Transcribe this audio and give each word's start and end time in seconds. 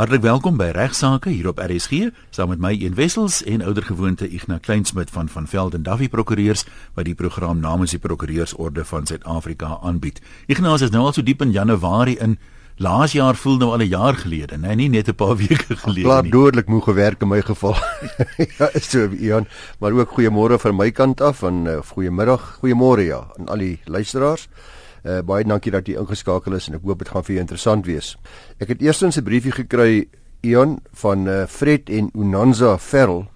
Hartlik 0.00 0.22
welkom 0.24 0.56
by 0.56 0.70
Regsake 0.72 1.28
hier 1.28 1.50
op 1.50 1.58
RSG, 1.60 2.06
saam 2.32 2.48
met 2.48 2.60
my 2.64 2.70
Een 2.72 2.94
Wessels 2.96 3.42
en 3.44 3.60
oudergewoonte 3.60 4.30
Ignas 4.32 4.62
Kleinsmid 4.64 5.10
van 5.12 5.28
van 5.28 5.44
Velden 5.46 5.82
Duffy 5.84 6.08
Prokureurs 6.08 6.64
wat 6.96 7.04
die 7.04 7.14
program 7.14 7.60
namens 7.60 7.92
die 7.92 8.00
Prokureursorde 8.00 8.84
van 8.84 9.04
Suid-Afrika 9.06 9.76
aanbied. 9.82 10.22
Ignas 10.48 10.80
is 10.80 10.94
nou 10.96 11.04
al 11.04 11.12
so 11.12 11.20
diep 11.22 11.44
in 11.44 11.52
Januarie 11.52 12.16
in. 12.16 12.38
Laas 12.80 13.12
jaar 13.12 13.36
voel 13.36 13.60
nou 13.60 13.70
al 13.76 13.84
'n 13.84 13.92
jaar 13.92 14.16
gelede, 14.16 14.56
nee, 14.56 14.74
nie 14.74 14.88
net 14.88 15.08
'n 15.08 15.14
paar 15.14 15.36
weke 15.44 15.76
gelede 15.76 16.00
nie. 16.00 16.08
Klaar 16.08 16.30
dodelik 16.30 16.66
moeg 16.66 16.84
gewerk 16.84 17.20
in 17.20 17.28
my 17.28 17.42
geval. 17.42 17.76
ja, 18.58 18.70
so 18.80 19.08
Ian, 19.20 19.46
maar 19.78 19.92
ook 19.92 20.16
goeiemôre 20.16 20.56
van 20.58 20.76
my 20.76 20.90
kant 20.90 21.20
af 21.20 21.42
en 21.42 21.64
uh, 21.66 21.78
goeiemiddag, 21.92 22.58
goeiemôre 22.62 23.04
ja 23.04 23.26
aan 23.36 23.48
al 23.48 23.58
die 23.58 23.80
luisteraars. 23.84 24.48
Uh, 24.48 24.79
baie 25.02 25.44
dankie 25.44 25.72
dat 25.72 25.88
jy 25.88 25.96
ingeskakel 25.98 26.54
is 26.54 26.68
en 26.68 26.74
ek 26.74 26.82
hoop 26.84 26.98
dit 26.98 27.08
gaan 27.08 27.24
vir 27.24 27.34
jou 27.34 27.40
interessant 27.40 27.86
wees. 27.86 28.16
Ek 28.60 28.68
het 28.68 28.82
eerstens 28.82 29.16
'n 29.16 29.24
briefie 29.24 29.52
gekry 29.52 30.08
Ion 30.42 30.78
van 30.92 31.26
uh, 31.28 31.46
Fred 31.46 31.90
en 31.90 32.10
Unanza 32.14 32.78
Ferrell 32.78 33.26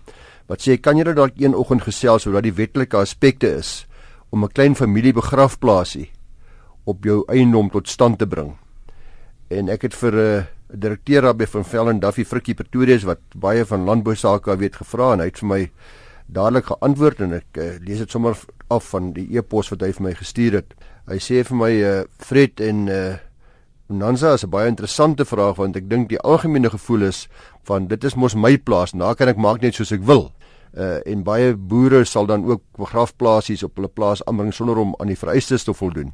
wat 0.49 0.61
sê 0.61 0.77
kan 0.81 0.97
jy 0.97 1.05
dalk 1.05 1.37
een 1.41 1.55
oggend 1.55 1.83
gesels 1.83 2.27
oor 2.27 2.35
wat 2.35 2.45
die 2.45 2.57
wetlike 2.57 2.97
aspekte 2.97 3.49
is 3.61 3.87
om 4.31 4.45
'n 4.45 4.53
klein 4.53 4.75
familiebegrafplaasie 4.75 6.11
op 6.85 7.05
jou 7.05 7.25
eiendom 7.29 7.71
tot 7.71 7.89
stand 7.89 8.19
te 8.19 8.27
bring. 8.27 8.57
En 9.49 9.69
ek 9.69 9.83
het 9.83 9.95
vir 9.95 10.13
'n 10.13 10.19
uh, 10.19 10.45
direkteur 10.75 11.23
daar 11.23 11.47
van 11.47 11.65
Vellen 11.65 12.01
Duffy 12.01 12.25
Frikkie 12.25 12.55
Pretoria 12.55 12.99
wat 13.07 13.21
baie 13.35 13.65
van 13.65 13.85
landbou 13.85 14.15
sake 14.15 14.57
weet 14.57 14.77
gevra 14.77 15.13
en 15.13 15.21
hy 15.21 15.27
het 15.27 15.39
vir 15.39 15.49
my 15.49 15.71
dadelik 16.27 16.71
geantwoord 16.73 17.21
en 17.21 17.37
ek 17.41 17.61
uh, 17.61 17.71
lees 17.85 18.01
dit 18.03 18.11
sommer 18.11 18.39
af 18.73 18.89
van 18.95 19.13
die 19.17 19.27
e-pos 19.37 19.71
wat 19.73 19.85
hy 19.85 19.93
vir 19.93 20.07
my 20.09 20.15
gestuur 20.19 20.59
het. 20.61 20.75
Hy 21.11 21.19
sê 21.21 21.45
vir 21.45 21.59
my 21.59 21.73
uh, 21.83 21.95
Fred 22.19 22.61
en 22.65 22.89
uh 22.89 23.15
Nansa 23.89 24.33
is 24.33 24.45
'n 24.45 24.51
baie 24.51 24.69
interessante 24.69 25.25
vraag 25.25 25.57
want 25.57 25.77
ek 25.77 25.91
dink 25.91 26.09
die 26.09 26.19
algemene 26.19 26.71
gevoel 26.71 27.03
is 27.03 27.29
van 27.69 27.87
dit 27.87 28.05
is 28.05 28.15
mos 28.17 28.35
my 28.35 28.57
plaas, 28.57 28.95
nou 28.95 29.15
kan 29.15 29.29
ek 29.29 29.37
maak 29.37 29.61
net 29.61 29.75
soos 29.75 29.93
ek 29.93 30.01
wil. 30.01 30.33
Uh 30.73 31.05
en 31.05 31.23
baie 31.23 31.55
boere 31.55 32.05
sal 32.05 32.27
dan 32.27 32.45
ook 32.45 32.63
begrafplasies 32.79 33.63
op 33.63 33.77
hulle 33.77 33.89
plaas 33.89 34.25
aanbring 34.25 34.55
sonder 34.55 34.79
om 34.79 34.95
aan 34.99 35.07
die 35.07 35.19
vereistes 35.19 35.65
te 35.65 35.75
voldoen. 35.75 36.13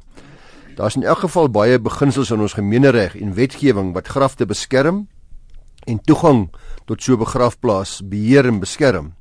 Daar's 0.75 0.95
in 0.95 1.03
elk 1.03 1.19
geval 1.19 1.49
baie 1.49 1.79
beginsels 1.79 2.31
in 2.31 2.39
ons 2.39 2.53
gemeenereg 2.53 3.15
en 3.15 3.33
wetgewing 3.33 3.93
wat 3.93 4.07
grafte 4.07 4.45
beskerm 4.45 5.07
en 5.87 5.99
toegang 5.99 6.49
tot 6.85 7.01
so 7.01 7.17
begrafplaas 7.17 8.01
beheer 8.03 8.45
en 8.45 8.59
beskerm. 8.59 9.13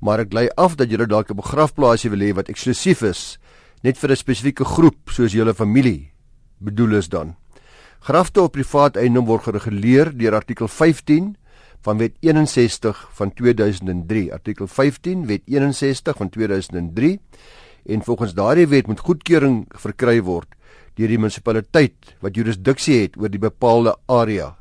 Maar 0.00 0.20
ek 0.20 0.32
lei 0.32 0.48
af 0.56 0.76
dat 0.76 0.90
jy 0.90 1.06
dalk 1.06 1.30
'n 1.30 1.36
begrafplaasie 1.36 2.10
wil 2.10 2.20
hê 2.20 2.34
wat 2.34 2.48
eksklusief 2.48 3.02
is 3.02 3.38
net 3.82 3.98
vir 3.98 4.10
'n 4.10 4.16
spesifieke 4.16 4.64
groep 4.64 5.10
soos 5.10 5.32
julle 5.32 5.54
familie 5.54 6.12
bedoel 6.58 6.98
is 6.98 7.08
dan. 7.08 7.36
Grafte 8.00 8.42
op 8.42 8.52
privaat 8.52 8.96
eiendom 8.96 9.26
word 9.26 9.42
gereguleer 9.42 10.16
deur 10.16 10.34
artikel 10.34 10.68
15 10.68 11.36
van 11.82 11.98
Wet 11.98 12.14
61 12.20 13.08
van 13.12 13.32
2003. 13.34 14.32
Artikel 14.32 14.66
15 14.66 15.26
Wet 15.26 15.42
61 15.46 16.16
van 16.16 16.28
2003 16.28 17.20
en 17.88 18.02
volgens 18.02 18.34
daardie 18.34 18.66
wet 18.68 18.86
moet 18.86 19.00
goedkeuring 19.00 19.64
verkry 19.80 20.20
word 20.22 20.54
deur 20.98 21.08
die 21.08 21.18
munisipaliteit 21.20 22.14
wat 22.24 22.36
jurisdiksie 22.36 23.02
het 23.04 23.16
oor 23.16 23.32
die 23.32 23.40
bepaalde 23.40 23.94
area 24.12 24.52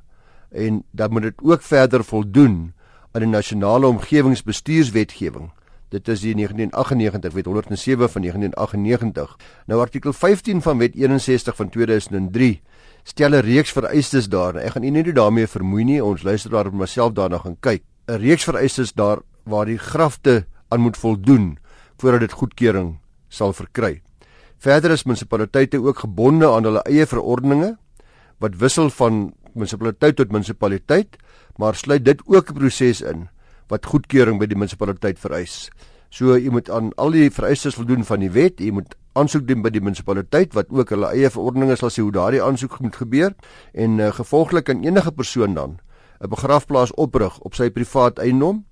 en 0.51 0.83
dan 0.95 1.11
moet 1.11 1.29
dit 1.29 1.44
ook 1.44 1.66
verder 1.66 2.05
voldoen 2.07 2.72
aan 3.17 3.25
die 3.25 3.33
nasionale 3.33 3.89
omgewingsbestuurswetgewing 3.89 5.49
Dit 5.87 6.09
is 6.11 6.19
die 6.19 6.33
1998 6.35 7.31
wet 7.33 7.45
107 7.45 8.09
van 8.11 8.21
1998. 8.21 9.37
Nou 9.71 9.79
artikel 9.79 10.13
15 10.13 10.61
van 10.61 10.77
wet 10.77 10.95
61 10.95 11.55
van 11.55 11.69
2003 11.69 12.61
stel 13.03 13.31
'n 13.31 13.39
reeks 13.39 13.71
vereistes 13.71 14.27
daar. 14.29 14.55
Ek 14.55 14.71
gaan 14.71 14.83
u 14.83 14.89
nie 14.89 15.13
daarmee 15.13 15.47
vermoei 15.47 15.83
nie. 15.83 16.03
Ons 16.03 16.23
luister 16.23 16.51
daar 16.51 16.67
op 16.67 16.73
myself 16.73 17.13
daarna 17.13 17.38
gaan 17.38 17.57
kyk. 17.59 17.83
'n 18.07 18.19
Reeks 18.19 18.43
vereistes 18.43 18.93
daar 18.93 19.19
waar 19.43 19.65
die 19.65 19.77
grafte 19.77 20.45
aan 20.67 20.79
moet 20.79 20.97
voldoen 20.97 21.57
voordat 21.97 22.19
dit 22.19 22.31
goedkeuring 22.31 22.99
sal 23.27 23.53
verkry. 23.53 24.01
Verder 24.57 24.91
is 24.91 25.03
munisipaliteite 25.03 25.81
ook 25.81 26.00
gebonde 26.00 26.51
aan 26.51 26.63
hulle 26.63 26.81
eie 26.81 27.06
verordeninge 27.06 27.77
wat 28.38 28.56
wissel 28.56 28.89
van 28.89 29.33
munisipaliteit 29.57 30.16
tot 30.16 30.31
munisipaliteit, 30.31 31.18
maar 31.57 31.75
sluit 31.75 32.06
dit 32.06 32.22
ook 32.25 32.50
'n 32.50 32.53
proses 32.53 33.01
in 33.01 33.28
wat 33.68 33.85
goedkeuring 33.85 34.40
by 34.40 34.45
die 34.45 34.56
munisipaliteit 34.56 35.19
vereis. 35.19 35.69
So 36.09 36.38
jy 36.38 36.50
moet 36.50 36.69
aan 36.69 36.94
al 36.95 37.12
die 37.12 37.29
vereistes 37.29 37.75
voldoen 37.75 38.06
van 38.06 38.19
die 38.19 38.31
wet, 38.31 38.59
jy 38.59 38.72
moet 38.72 38.95
aansoek 39.18 39.47
doen 39.47 39.62
by 39.62 39.69
die 39.73 39.81
munisipaliteit 39.81 40.53
wat 40.53 40.69
ook 40.69 40.90
hulle 40.94 41.09
eie 41.16 41.29
verordeninge 41.34 41.75
sal 41.75 41.90
sê 41.90 42.01
hoe 42.06 42.13
daardie 42.16 42.44
aansoek 42.44 42.79
moet 42.79 42.95
gebeur 42.95 43.34
en 43.73 44.00
uh, 44.00 44.12
gevolglik 44.13 44.68
kan 44.69 44.84
enige 44.85 45.12
persoon 45.12 45.53
dan 45.53 45.79
'n 46.22 46.29
begrafplaas 46.29 46.94
oprig 46.94 47.39
op 47.39 47.53
sy 47.56 47.69
privaat 47.69 48.19
eiendom 48.19 48.66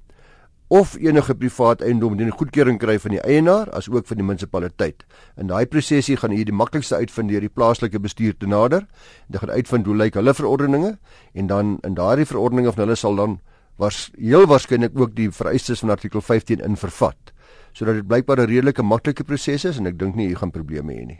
of 0.67 0.95
enige 0.97 1.35
privaat 1.35 1.81
eiendom 1.81 2.17
dien 2.17 2.31
goedkeuring 2.31 2.79
kry 2.81 2.97
van 2.99 3.11
die 3.11 3.21
eienaar 3.21 3.69
as 3.77 3.89
ook 3.89 4.07
van 4.07 4.17
die 4.17 4.25
munisipaliteit. 4.25 5.05
In 5.37 5.47
daai 5.47 5.65
prosesie 5.69 6.17
gaan 6.17 6.33
jy 6.33 6.43
die 6.43 6.55
maklikste 6.55 6.95
uitvind 6.95 7.29
deur 7.29 7.41
die 7.41 7.53
plaaslike 7.53 7.99
bestuur 8.01 8.33
te 8.37 8.49
nader. 8.49 8.87
Jy 9.29 9.43
gaan 9.43 9.53
uitvind 9.53 9.85
hoe 9.85 9.95
lyk 9.95 10.17
hulle 10.17 10.33
verordeninge 10.33 10.97
en 11.33 11.47
dan 11.47 11.77
in 11.83 11.93
daardie 11.93 12.25
verordeninge 12.25 12.73
van 12.73 12.87
hulle 12.87 12.97
sal 12.97 13.15
dan 13.15 13.39
was 13.77 14.09
heel 14.17 14.47
waarskynlik 14.47 14.97
ook 14.97 15.15
die 15.15 15.29
vereistes 15.31 15.83
van 15.83 15.93
artikel 15.93 16.21
15 16.21 16.63
in 16.63 16.77
vervat 16.79 17.33
sodat 17.75 17.99
dit 17.99 18.07
blykbaar 18.07 18.39
'n 18.39 18.47
redelike 18.47 18.83
maklike 18.83 19.23
proses 19.23 19.65
is 19.65 19.77
en 19.77 19.87
ek 19.87 19.99
dink 19.99 20.15
nie 20.15 20.29
jy 20.29 20.35
gaan 20.35 20.51
probleme 20.51 20.93
hê 20.93 21.05
nie. 21.05 21.19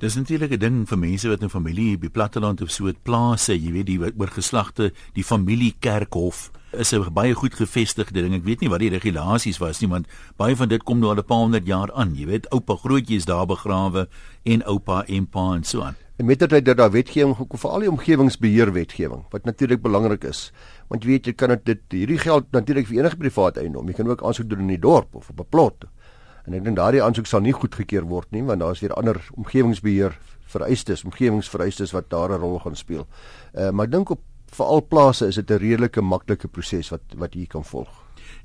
Dis 0.00 0.16
natuurlik 0.16 0.50
'n 0.52 0.58
ding 0.58 0.88
vir 0.88 0.98
mense 0.98 1.28
wat 1.28 1.42
'n 1.42 1.48
familie 1.48 1.96
by 1.96 2.08
platteland 2.08 2.60
of 2.62 2.70
so 2.70 2.88
'n 2.88 2.96
plase, 3.04 3.54
jy 3.54 3.72
weet 3.72 3.86
die 3.86 3.98
oor 3.98 4.26
geslagte, 4.26 4.92
die 5.14 5.22
familiekerkhof 5.22 6.50
is 6.78 6.92
'n 6.92 7.12
baie 7.12 7.34
goed 7.34 7.54
gevestigde 7.54 8.22
ding. 8.22 8.34
Ek 8.34 8.44
weet 8.44 8.60
nie 8.60 8.68
wat 8.68 8.80
die 8.80 8.90
regulasies 8.90 9.58
was 9.58 9.80
nie, 9.80 9.88
want 9.88 10.06
baie 10.36 10.56
van 10.56 10.68
dit 10.68 10.82
kom 10.82 10.98
nou 10.98 11.10
al 11.10 11.16
'n 11.16 11.24
paar 11.24 11.38
honderd 11.38 11.66
jaar 11.66 11.92
aan. 11.92 12.14
Jy 12.14 12.26
weet, 12.26 12.50
oupa 12.50 12.76
grootjie 12.76 13.16
is 13.16 13.24
daar 13.24 13.46
begrawe 13.46 14.08
en 14.44 14.64
oupa 14.64 15.04
en 15.06 15.26
pa 15.26 15.54
en 15.54 15.64
so 15.64 15.82
aan. 15.82 15.96
En 16.16 16.26
met 16.26 16.38
dit 16.38 16.64
dat 16.64 16.76
daar 16.76 16.90
wetgewing 16.90 17.36
gekom 17.36 17.58
vir 17.58 17.70
al 17.70 17.80
die 17.80 17.90
omgewingsbeheer 17.90 18.72
wetgewing 18.72 19.24
wat 19.30 19.44
natuurlik 19.44 19.82
belangrik 19.82 20.24
is 20.24 20.52
want 20.88 21.02
jy 21.02 21.08
weet 21.10 21.26
jy 21.26 21.32
kan 21.32 21.58
dit 21.64 21.80
hierdie 21.90 22.18
geld 22.18 22.44
natuurlik 22.52 22.86
vir 22.86 22.98
enige 22.98 23.16
private 23.16 23.60
eiendom. 23.60 23.88
Jy 23.88 23.94
kan 23.94 24.08
ook 24.08 24.22
aansoek 24.22 24.48
doen 24.48 24.60
in 24.60 24.66
die 24.66 24.78
dorp 24.78 25.14
of 25.14 25.30
op 25.30 25.40
'n 25.40 25.48
plot. 25.50 25.84
En 26.46 26.54
ek 26.54 26.64
dink 26.64 26.76
daardie 26.76 27.02
aansoek 27.02 27.26
sal 27.26 27.40
nie 27.40 27.52
goedgekeur 27.52 28.04
word 28.04 28.30
nie 28.30 28.42
want 28.42 28.60
daar 28.60 28.70
is 28.70 28.80
weer 28.80 28.92
ander 28.92 29.18
omgewingsbeheer 29.34 30.18
vereistes, 30.46 31.04
omgewingsvereistes 31.04 31.92
wat 31.92 32.10
daar 32.10 32.30
'n 32.30 32.40
rol 32.40 32.58
gaan 32.58 32.76
speel. 32.76 33.06
Uh, 33.54 33.70
maar 33.70 33.86
ek 33.86 33.92
dink 33.92 34.10
op 34.10 34.20
veral 34.54 34.82
plase 34.86 35.26
is 35.26 35.34
dit 35.40 35.50
'n 35.50 35.58
redelike 35.58 36.00
maklike 36.00 36.48
proses 36.48 36.90
wat 36.90 37.02
wat 37.16 37.34
jy 37.34 37.46
kan 37.46 37.64
volg. 37.64 37.90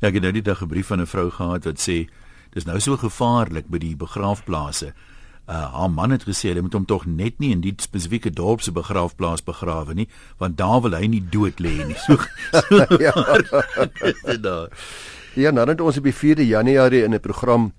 Ja, 0.01 0.07
ek 0.07 0.13
het 0.13 0.23
nou 0.23 0.31
die 0.31 0.41
dag 0.41 0.61
'n 0.61 0.67
brief 0.67 0.87
van 0.87 1.01
'n 1.01 1.05
vrou 1.05 1.29
gehad 1.29 1.65
wat 1.65 1.79
sê 1.79 2.07
dis 2.53 2.65
nou 2.65 2.79
so 2.79 2.97
gevaarlik 2.97 3.67
by 3.69 3.77
die 3.77 3.95
begraafplase. 3.95 4.93
Uh, 5.49 5.73
haar 5.73 5.89
man 5.89 6.11
het 6.11 6.23
gesê 6.23 6.53
hy 6.53 6.61
moet 6.61 6.73
hom 6.73 6.85
tog 6.85 7.05
net 7.05 7.39
nie 7.39 7.51
in 7.51 7.61
die 7.61 7.73
spesifieke 7.77 8.29
dorp 8.29 8.61
se 8.61 8.71
begraafplaas 8.71 9.41
begrawe 9.41 9.93
nie 9.93 10.07
want 10.37 10.57
daar 10.57 10.81
wil 10.81 10.93
hy 10.93 11.07
nie 11.07 11.23
dood 11.25 11.59
lê 11.59 11.85
nie. 11.85 11.97
So, 12.05 12.17
so 12.51 12.97
ja. 13.05 13.13
daar? 14.37 14.69
Ja 15.35 15.51
nou 15.51 15.65
het 15.67 15.81
ons 15.81 15.97
op 15.97 16.03
die 16.03 16.13
4de 16.13 16.45
Januarie 16.45 17.03
in 17.03 17.13
'n 17.13 17.19
program 17.19 17.73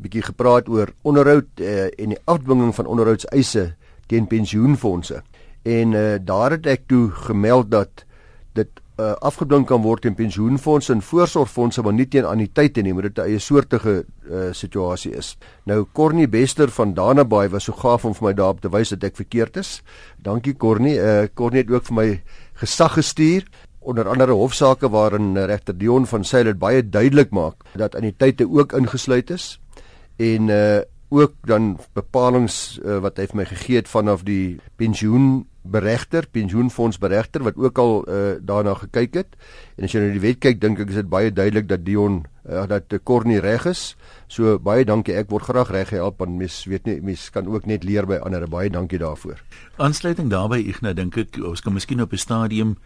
bietjie 0.00 0.22
gepraat 0.22 0.68
oor 0.68 0.92
onderhoud 1.02 1.60
uh, 1.60 1.84
en 1.84 2.08
die 2.08 2.22
afdwinging 2.24 2.74
van 2.74 2.86
onderhoudseise 2.86 3.74
teen 4.06 4.26
pensioenfonde 4.26 5.22
en 5.62 5.92
uh, 5.92 6.14
daar 6.24 6.50
het 6.56 6.66
ek 6.66 6.86
toe 6.86 7.10
gemeld 7.10 7.70
dat 7.70 8.04
dit 8.52 8.80
uh, 9.00 9.12
afgedwing 9.24 9.66
kan 9.66 9.82
word 9.82 10.04
teen 10.04 10.14
pensioenfonde 10.14 10.92
en 10.92 11.02
voorsorgfonde 11.02 11.82
maar 11.82 11.96
nie 11.96 12.08
teen 12.08 12.28
anniteite 12.28 12.82
nie, 12.82 12.94
maar 12.94 13.08
dit 13.08 13.18
'n 13.18 13.28
eie 13.28 13.38
soortige 13.38 14.04
uh, 14.30 14.52
situasie 14.52 15.12
is. 15.16 15.36
Nou 15.64 15.86
Cornie 15.92 16.28
Bester 16.28 16.68
van 16.68 16.94
Danabaai 16.94 17.48
was 17.48 17.64
so 17.64 17.72
gaaf 17.72 18.04
om 18.04 18.14
vir 18.14 18.28
my 18.28 18.32
daarop 18.34 18.60
te 18.60 18.68
wys 18.68 18.88
dat 18.88 19.04
ek 19.04 19.16
verkeerd 19.16 19.56
is. 19.56 19.82
Dankie 20.22 20.54
Cornie. 20.56 20.98
Uh, 20.98 21.26
Cornie 21.34 21.62
het 21.62 21.70
ook 21.70 21.84
vir 21.84 21.94
my 21.94 22.22
gesag 22.54 22.92
gestuur 22.92 23.46
onder 23.80 24.08
andere 24.08 24.32
hofsaake 24.32 24.88
waarin 24.88 25.36
regter 25.36 25.78
Dion 25.78 26.06
van 26.06 26.24
Sail 26.24 26.44
dit 26.44 26.58
baie 26.58 26.82
duidelik 26.82 27.30
maak 27.30 27.64
dat 27.74 27.94
anniteite 27.94 28.48
ook 28.48 28.72
ingesluit 28.72 29.30
is 29.30 29.60
en 30.16 30.48
uh 30.48 30.80
ook 31.10 31.32
dan 31.42 31.78
bepalinge 31.92 32.80
uh, 32.84 32.98
wat 33.02 33.16
hy 33.18 33.26
vir 33.26 33.36
my 33.36 33.44
gegee 33.50 33.80
het 33.80 33.88
vanaf 33.90 34.22
die 34.22 34.60
pensioen 34.78 35.46
beregter, 35.62 36.24
pensioenfondsberegter 36.32 37.42
wat 37.44 37.56
ook 37.56 37.78
al 37.78 37.92
uh, 38.08 38.32
daarna 38.40 38.74
gekyk 38.74 39.14
het. 39.14 39.36
En 39.76 39.84
as 39.84 39.92
jy 39.92 40.00
na 40.00 40.12
die 40.14 40.22
wet 40.22 40.40
kyk, 40.40 40.60
dink 40.60 40.80
ek 40.80 40.92
is 40.92 41.00
dit 41.02 41.10
baie 41.10 41.32
duidelik 41.32 41.68
dat 41.68 41.84
Dion 41.84 42.22
uh, 42.48 42.64
dat 42.70 42.94
Cornie 43.04 43.40
reg 43.40 43.66
is. 43.68 43.96
So 44.28 44.58
baie 44.58 44.84
dankie. 44.88 45.14
Ek 45.20 45.28
word 45.30 45.48
graag 45.48 45.72
reg 45.74 45.92
gehelp 45.92 46.20
want 46.22 46.38
mens 46.38 46.64
weet 46.70 46.88
nie 46.88 47.00
mens 47.04 47.28
kan 47.34 47.48
ook 47.48 47.68
net 47.68 47.84
leer 47.84 48.08
by 48.08 48.22
ander. 48.24 48.48
Baie 48.48 48.70
dankie 48.72 48.98
daarvoor. 48.98 49.42
Aansluiting 49.76 50.30
daarbey 50.32 50.64
Ignas 50.64 50.96
dink 50.96 51.18
ek 51.20 51.40
ons 51.44 51.60
kan 51.60 51.76
miskien 51.76 52.00
op 52.00 52.12
'n 52.12 52.24
stadium 52.24 52.76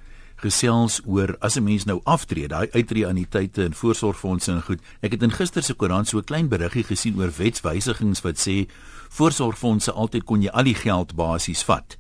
gesels 0.42 1.00
oor 1.06 1.36
as 1.40 1.56
'n 1.56 1.64
mens 1.64 1.84
nou 1.84 2.00
aftree, 2.04 2.48
daai 2.48 2.68
uittreë 2.74 3.06
anniteite 3.06 3.64
en 3.64 3.72
voorsorgfondse 3.72 4.50
en 4.52 4.62
goed. 4.62 4.80
Ek 5.00 5.12
het 5.12 5.22
in 5.22 5.30
gister 5.30 5.62
se 5.62 5.74
koerant 5.74 6.08
so 6.08 6.18
'n 6.18 6.24
klein 6.24 6.48
beriggie 6.48 6.84
gesien 6.84 7.16
oor 7.18 7.30
wetswysigings 7.30 8.22
wat 8.22 8.36
sê 8.36 8.66
voorsorgfondse 9.10 9.92
altyd 9.92 10.24
kon 10.24 10.42
jy 10.42 10.48
al 10.48 10.64
die 10.64 10.74
geld 10.74 11.14
basies 11.14 11.62
vat 11.62 11.96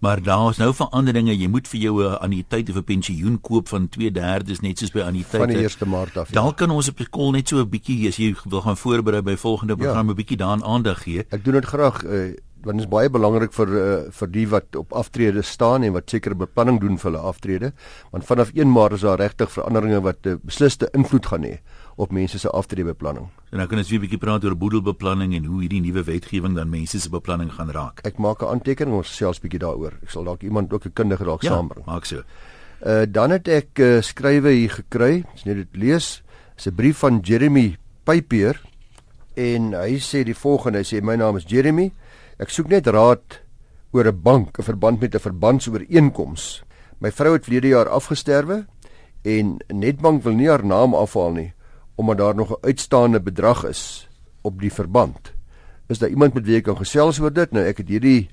Maar 0.00 0.22
daar 0.22 0.50
is 0.50 0.56
nou 0.56 0.70
veranderinge. 0.74 1.34
Jy 1.36 1.48
moet 1.52 1.68
vir 1.68 1.80
jou 1.80 1.94
'n 2.02 2.18
anniteit 2.24 2.68
of 2.70 2.76
'n 2.76 2.84
pensioen 2.84 3.40
koop 3.40 3.68
van 3.68 3.88
2/3 3.88 4.60
net 4.60 4.78
soos 4.78 4.90
by 4.90 5.00
anniteite. 5.00 5.38
Van 5.38 5.48
die 5.48 5.68
1 5.68 5.88
Maart 5.88 6.16
af. 6.16 6.28
Ja. 6.28 6.34
Dalk 6.34 6.56
kan 6.56 6.70
ons 6.70 6.88
op 6.88 6.96
die 6.96 7.08
kol 7.08 7.30
net 7.30 7.48
so 7.48 7.58
'n 7.58 7.68
bietjie 7.68 8.08
as 8.08 8.16
jy 8.16 8.34
wil 8.48 8.60
gaan 8.60 8.76
voorberei 8.76 9.22
by 9.22 9.36
volgende 9.36 9.74
ja. 9.76 9.82
program 9.82 10.04
'n 10.06 10.08
ja. 10.08 10.14
bietjie 10.14 10.36
daaraan 10.36 10.64
aandag 10.64 11.02
gee. 11.02 11.24
Ek 11.28 11.44
doen 11.44 11.54
dit 11.54 11.64
graag 11.64 12.04
uh, 12.04 12.34
want 12.62 12.76
dit 12.76 12.86
is 12.86 12.88
baie 12.88 13.10
belangrik 13.10 13.52
vir 13.52 13.68
uh, 13.68 14.10
vir 14.10 14.30
die 14.30 14.48
wat 14.48 14.76
op 14.76 14.92
aftrede 14.92 15.42
staan 15.42 15.82
en 15.82 15.92
wat 15.92 16.10
sekere 16.10 16.34
beplanning 16.34 16.80
doen 16.80 16.98
vir 16.98 17.10
hulle 17.10 17.22
aftrede. 17.22 17.72
Want 18.10 18.24
vanaf 18.24 18.50
1 18.54 18.72
Maart 18.72 18.92
is 18.92 19.00
daar 19.00 19.18
regtig 19.18 19.52
veranderinge 19.52 20.00
wat 20.00 20.16
'n 20.24 20.28
uh, 20.28 20.36
besliste 20.42 20.88
invloed 20.92 21.26
gaan 21.26 21.44
hê 21.44 21.58
op 22.00 22.12
mense 22.16 22.38
se 22.38 22.48
aftreebeplanning. 22.48 23.28
En 23.52 23.60
nou 23.60 23.66
kan 23.68 23.78
ons 23.78 23.90
weer 23.90 23.98
'n 23.98 24.02
bietjie 24.06 24.18
praat 24.18 24.44
oor 24.44 24.56
boedelbeplanning 24.56 25.34
en 25.34 25.44
hoe 25.44 25.60
hierdie 25.60 25.80
nuwe 25.80 26.02
wetgewing 26.04 26.54
dan 26.56 26.70
mense 26.70 27.00
se 27.00 27.10
beplanning 27.10 27.52
gaan 27.52 27.70
raak. 27.70 28.00
Ek 28.04 28.18
maak 28.18 28.42
'n 28.42 28.46
aantekening 28.46 28.96
ons 28.96 29.16
selfs 29.16 29.40
bietjie 29.40 29.58
daaroor. 29.58 29.92
Ek 30.02 30.10
sal 30.10 30.24
dalk 30.24 30.42
iemand 30.42 30.72
ook 30.72 30.86
'n 30.86 30.92
kundige 30.92 31.24
dalk 31.24 31.42
ja, 31.42 31.50
saambring. 31.50 31.86
Maak 31.86 32.04
so. 32.04 32.22
Uh 32.86 33.04
dan 33.08 33.30
het 33.30 33.48
ek 33.48 33.78
uh, 33.78 34.00
skrywe 34.00 34.50
hier 34.50 34.70
gekry. 34.70 35.24
As 35.34 35.42
jy 35.44 35.54
dit 35.54 35.76
lees, 35.76 36.22
is 36.56 36.66
'n 36.66 36.74
brief 36.74 36.98
van 36.98 37.20
Jeremy 37.20 37.76
Pypeer 38.04 38.60
en 39.34 39.72
hy 39.72 39.98
sê 39.98 40.24
die 40.24 40.34
volgende, 40.34 40.78
hy 40.78 40.84
sê 40.84 41.02
my 41.02 41.16
naam 41.16 41.36
is 41.36 41.44
Jeremy. 41.46 41.92
Ek 42.38 42.48
soek 42.48 42.68
net 42.68 42.86
raad 42.86 43.40
oor 43.92 44.06
'n 44.06 44.22
bank, 44.22 44.58
'n 44.58 44.62
verband 44.62 45.00
met 45.00 45.14
'n 45.14 45.18
verbandsooreenkoms. 45.18 46.62
My 47.00 47.10
vrou 47.10 47.32
het 47.32 47.44
verlede 47.44 47.68
jaar 47.68 47.88
afgesterwe 47.88 48.66
en 49.22 49.58
Netbank 49.68 50.22
wil 50.22 50.32
nie 50.32 50.48
haar 50.48 50.64
naam 50.64 50.94
afhaal 50.94 51.32
nie 51.32 51.52
omdat 52.00 52.18
daar 52.18 52.34
nog 52.34 52.50
'n 52.50 52.64
uitstaande 52.66 53.20
bedrag 53.20 53.64
is 53.68 54.08
op 54.42 54.60
die 54.60 54.72
verband. 54.72 55.32
Is 55.86 55.98
daar 55.98 56.08
iemand 56.08 56.34
met 56.34 56.44
wie 56.46 56.56
ek 56.56 56.64
kan 56.64 56.76
gesels 56.76 57.20
oor 57.20 57.32
dit? 57.32 57.50
Nou 57.52 57.64
ek 57.64 57.82
het 57.82 57.88
hierdie 57.88 58.30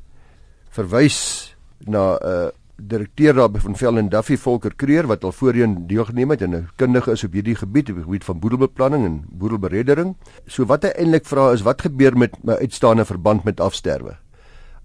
verwys 0.70 1.56
na 1.86 2.16
'n 2.16 2.28
uh, 2.28 2.48
direkteur 2.78 3.34
daar 3.34 3.50
by 3.50 3.60
van 3.60 3.76
Vel 3.76 3.98
en 3.98 4.10
Duffy 4.10 4.38
Volker 4.38 4.76
Kreer 4.76 5.08
wat 5.10 5.24
al 5.24 5.32
voorheen 5.32 5.88
deelgeneem 5.88 6.30
het 6.30 6.42
en 6.42 6.56
'n 6.56 6.70
kundige 6.76 7.12
is 7.12 7.24
op 7.24 7.34
hierdie 7.34 7.56
gebied, 7.56 7.90
op 7.90 7.96
die 7.96 8.04
gebied 8.04 8.24
van 8.24 8.40
boedelbeplanning 8.40 9.06
en 9.06 9.26
boedelbereddering. 9.30 10.16
So 10.46 10.66
wat 10.66 10.84
hy 10.84 10.90
eintlik 10.90 11.26
vra 11.26 11.52
is 11.52 11.62
wat 11.62 11.82
gebeur 11.82 12.18
met 12.18 12.44
my 12.44 12.54
uitstaande 12.54 13.06
verband 13.06 13.44
met 13.44 13.60
afsterwe? 13.60 14.18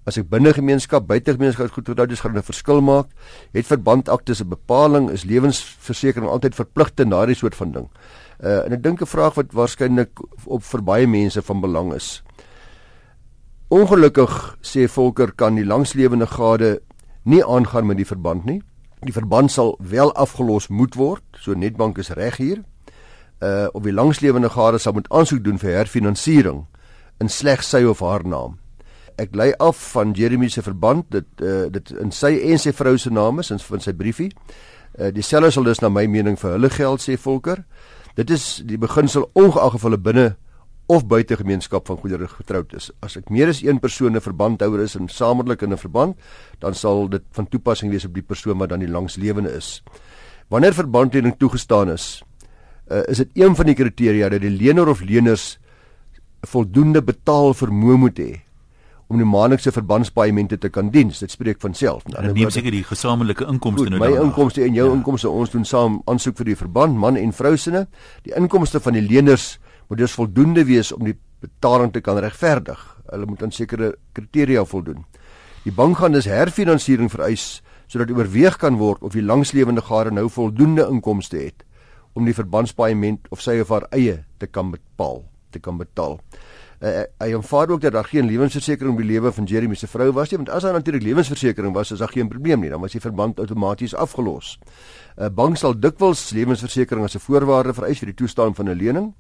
As 0.03 0.17
ek 0.19 0.29
binne 0.29 0.51
gemeenskap, 0.53 1.07
buite 1.07 1.33
gemeenskap 1.37 1.71
goed 1.71 1.89
onthou, 1.89 2.07
dis 2.07 2.21
gaan 2.21 2.37
'n 2.37 2.43
verskil 2.43 2.81
maak. 2.81 3.07
Het 3.53 3.67
verbandakte 3.67 4.35
se 4.35 4.45
bepaling 4.45 5.11
is 5.11 5.25
lewensversekering 5.25 6.29
altyd 6.29 6.55
verpligte 6.55 7.05
na 7.05 7.27
die 7.27 7.35
soort 7.35 7.55
van 7.55 7.73
ding. 7.73 7.89
Uh 8.43 8.65
en 8.67 8.73
ek 8.73 8.83
dink 8.83 9.01
'n 9.01 9.07
vraag 9.07 9.35
wat 9.35 9.53
waarskynlik 9.53 10.19
op 10.45 10.63
vir 10.63 10.83
baie 10.83 11.07
mense 11.07 11.43
van 11.43 11.61
belang 11.61 11.95
is. 11.95 12.23
Ongelukkig 13.69 14.57
sê 14.61 14.89
Volker 14.89 15.33
kan 15.33 15.55
die 15.55 15.65
langslewende 15.65 16.27
gade 16.27 16.81
nie 17.23 17.45
aangaan 17.45 17.87
met 17.87 17.97
die 17.97 18.07
verband 18.07 18.45
nie. 18.45 18.63
Die 19.01 19.13
verband 19.13 19.51
sal 19.51 19.79
wel 19.79 20.13
afgelos 20.13 20.69
moet 20.69 20.95
word, 20.95 21.23
so 21.39 21.55
Netbank 21.55 21.99
is 21.99 22.11
reg 22.11 22.37
hier. 22.37 22.65
Uh 23.43 23.67
of 23.73 23.83
die 23.83 23.93
langslewende 23.93 24.51
gade 24.51 24.79
sal 24.79 24.93
moet 24.93 25.09
aansoek 25.11 25.45
doen 25.45 25.59
vir 25.59 25.71
herfinansiering 25.71 26.67
in 27.21 27.29
slegs 27.29 27.71
sy 27.71 27.83
of 27.85 28.01
haar 28.01 28.27
naam. 28.27 28.59
Ek 29.19 29.35
lei 29.35 29.53
af 29.59 29.77
van 29.93 30.13
Jeremy 30.13 30.49
se 30.49 30.63
verband 30.63 31.11
dit 31.11 31.43
uh 31.43 31.67
dit 31.71 31.91
in 31.91 32.11
sy 32.11 32.37
en 32.53 32.59
sy 32.59 32.73
vrou 32.73 32.99
se 32.99 33.11
name 33.11 33.41
is 33.41 33.51
in 33.51 33.59
van 33.59 33.81
sy 33.81 33.93
briefie. 33.93 34.31
Uh 34.99 35.11
dieselfde 35.11 35.51
sal 35.51 35.65
dus 35.65 35.81
na 35.81 35.89
my 35.89 36.07
mening 36.07 36.39
vir 36.39 36.59
hulle 36.59 36.71
geld 36.71 37.03
sê 37.03 37.17
Volker. 37.19 37.65
Dit 38.15 38.31
is 38.31 38.63
die 38.69 38.79
beginsel 38.79 39.31
ongeag 39.33 39.79
of 39.79 39.85
hulle 39.87 39.99
binne 39.99 40.35
of 40.93 41.07
buite 41.09 41.37
gemeenskap 41.39 41.87
van 41.89 41.97
goedere 41.97 42.29
getroud 42.29 42.75
is. 42.77 42.91
As 43.01 43.17
ek 43.17 43.31
meer 43.33 43.49
as 43.49 43.63
een 43.63 43.81
persoon 43.81 44.17
'n 44.17 44.21
verbandhouer 44.21 44.83
is 44.83 44.97
en 44.97 45.09
saamlik 45.09 45.63
in 45.63 45.73
'n 45.73 45.79
verband, 45.79 46.17
dan 46.59 46.75
sal 46.75 47.09
dit 47.09 47.23
van 47.33 47.49
toepassing 47.49 47.91
wees 47.91 48.05
op 48.05 48.15
die 48.15 48.23
persoon 48.23 48.59
wat 48.59 48.69
dan 48.69 48.81
die 48.81 48.89
langslewende 48.89 49.51
is. 49.57 49.83
Wanneer 50.49 50.75
verbandlening 50.75 51.35
toegestaan 51.39 51.91
is, 51.91 52.23
uh, 52.91 53.03
is 53.09 53.17
dit 53.17 53.31
een 53.35 53.57
van 53.57 53.67
die 53.67 53.75
kriteria 53.75 54.29
dat 54.29 54.41
die 54.41 54.51
lener 54.51 54.89
of 54.89 55.01
leners 55.01 55.59
voldoende 56.41 57.03
betaal 57.03 57.55
vermoë 57.55 57.97
moet 57.97 58.19
hê 58.19 58.43
om 59.13 59.21
die 59.21 59.29
maandelikse 59.29 59.73
verbandspaemente 59.75 60.57
te 60.59 60.71
kan 60.73 60.91
dien. 60.91 61.11
Dit 61.13 61.31
spreek 61.31 61.61
van 61.61 61.75
self. 61.77 62.05
En 62.17 62.33
neem 62.33 62.51
seker 62.51 62.73
die 62.73 62.85
gesamentlike 62.87 63.47
inkomste 63.51 63.91
nou 63.91 64.01
dan. 64.01 64.07
My 64.09 64.21
inkomste 64.23 64.65
en 64.65 64.77
jou 64.77 64.89
ja. 64.89 64.95
inkomste, 64.97 65.31
ons 65.31 65.53
doen 65.53 65.67
saam 65.69 66.01
aansoek 66.11 66.39
vir 66.41 66.53
die 66.53 66.59
verband 66.59 66.97
man 66.99 67.19
en 67.21 67.35
vrou 67.37 67.53
sinne. 67.61 67.87
Die 68.27 68.33
inkomste 68.39 68.81
van 68.81 68.97
die 68.97 69.05
leners 69.05 69.59
moet 69.91 70.01
dus 70.01 70.17
voldoende 70.17 70.65
wees 70.65 70.93
om 70.97 71.05
die 71.05 71.17
betaling 71.43 71.93
te 71.93 72.01
kan 72.01 72.21
regverdig. 72.23 72.81
Hulle 73.11 73.29
moet 73.29 73.43
aan 73.45 73.53
sekere 73.53 73.93
kriteria 74.17 74.65
voldoen. 74.65 75.05
Die 75.67 75.75
bank 75.75 76.01
gaan 76.01 76.17
dus 76.17 76.31
herfinansiering 76.31 77.13
vereis 77.13 77.61
sodat 77.93 78.11
oorweeg 78.15 78.57
kan 78.57 78.79
word 78.81 79.03
of 79.05 79.13
die 79.13 79.25
langslewende 79.25 79.83
gade 79.85 80.15
nou 80.17 80.25
voldoende 80.33 80.87
inkomste 80.89 81.37
het 81.37 81.67
om 82.17 82.25
die 82.25 82.33
verbandspaement 82.37 83.29
of 83.29 83.43
sy 83.45 83.59
of 83.61 83.69
haar 83.73 83.85
eie 83.93 84.23
te 84.41 84.49
kan 84.49 84.71
bepaal, 84.73 85.21
te 85.53 85.61
kan 85.61 85.77
betaal 85.77 86.17
uh, 86.83 87.03
hy 87.19 87.35
aanvaar 87.35 87.71
ook 87.71 87.81
dat 87.81 87.93
daar 87.93 88.09
geen 88.11 88.27
lewensversekering 88.27 88.97
by 88.99 89.05
lewe 89.07 89.33
van 89.33 89.45
Jeremy 89.45 89.75
se 89.75 89.87
vrou 89.87 90.11
was 90.13 90.31
nie 90.31 90.39
want 90.43 90.51
as 90.51 90.67
daar 90.67 90.73
natuurlik 90.73 91.03
lewensversekering 91.03 91.75
was 91.75 91.93
is 91.93 92.03
daar 92.03 92.13
geen 92.13 92.29
probleem 92.29 92.61
nie 92.61 92.71
dan 92.71 92.81
was 92.81 92.93
die 92.93 93.01
verband 93.01 93.39
outomaties 93.39 93.95
afgelos. 93.95 94.59
'n 95.17 95.23
uh, 95.23 95.29
Bank 95.29 95.57
sal 95.57 95.79
dikwels 95.79 96.31
lewensversekering 96.31 97.05
as 97.05 97.15
'n 97.15 97.21
voorwaarde 97.21 97.75
vereis 97.75 97.99
vir 97.99 98.07
die 98.07 98.15
toestaan 98.15 98.55
van 98.55 98.69
'n 98.69 98.77
lening. 98.77 99.15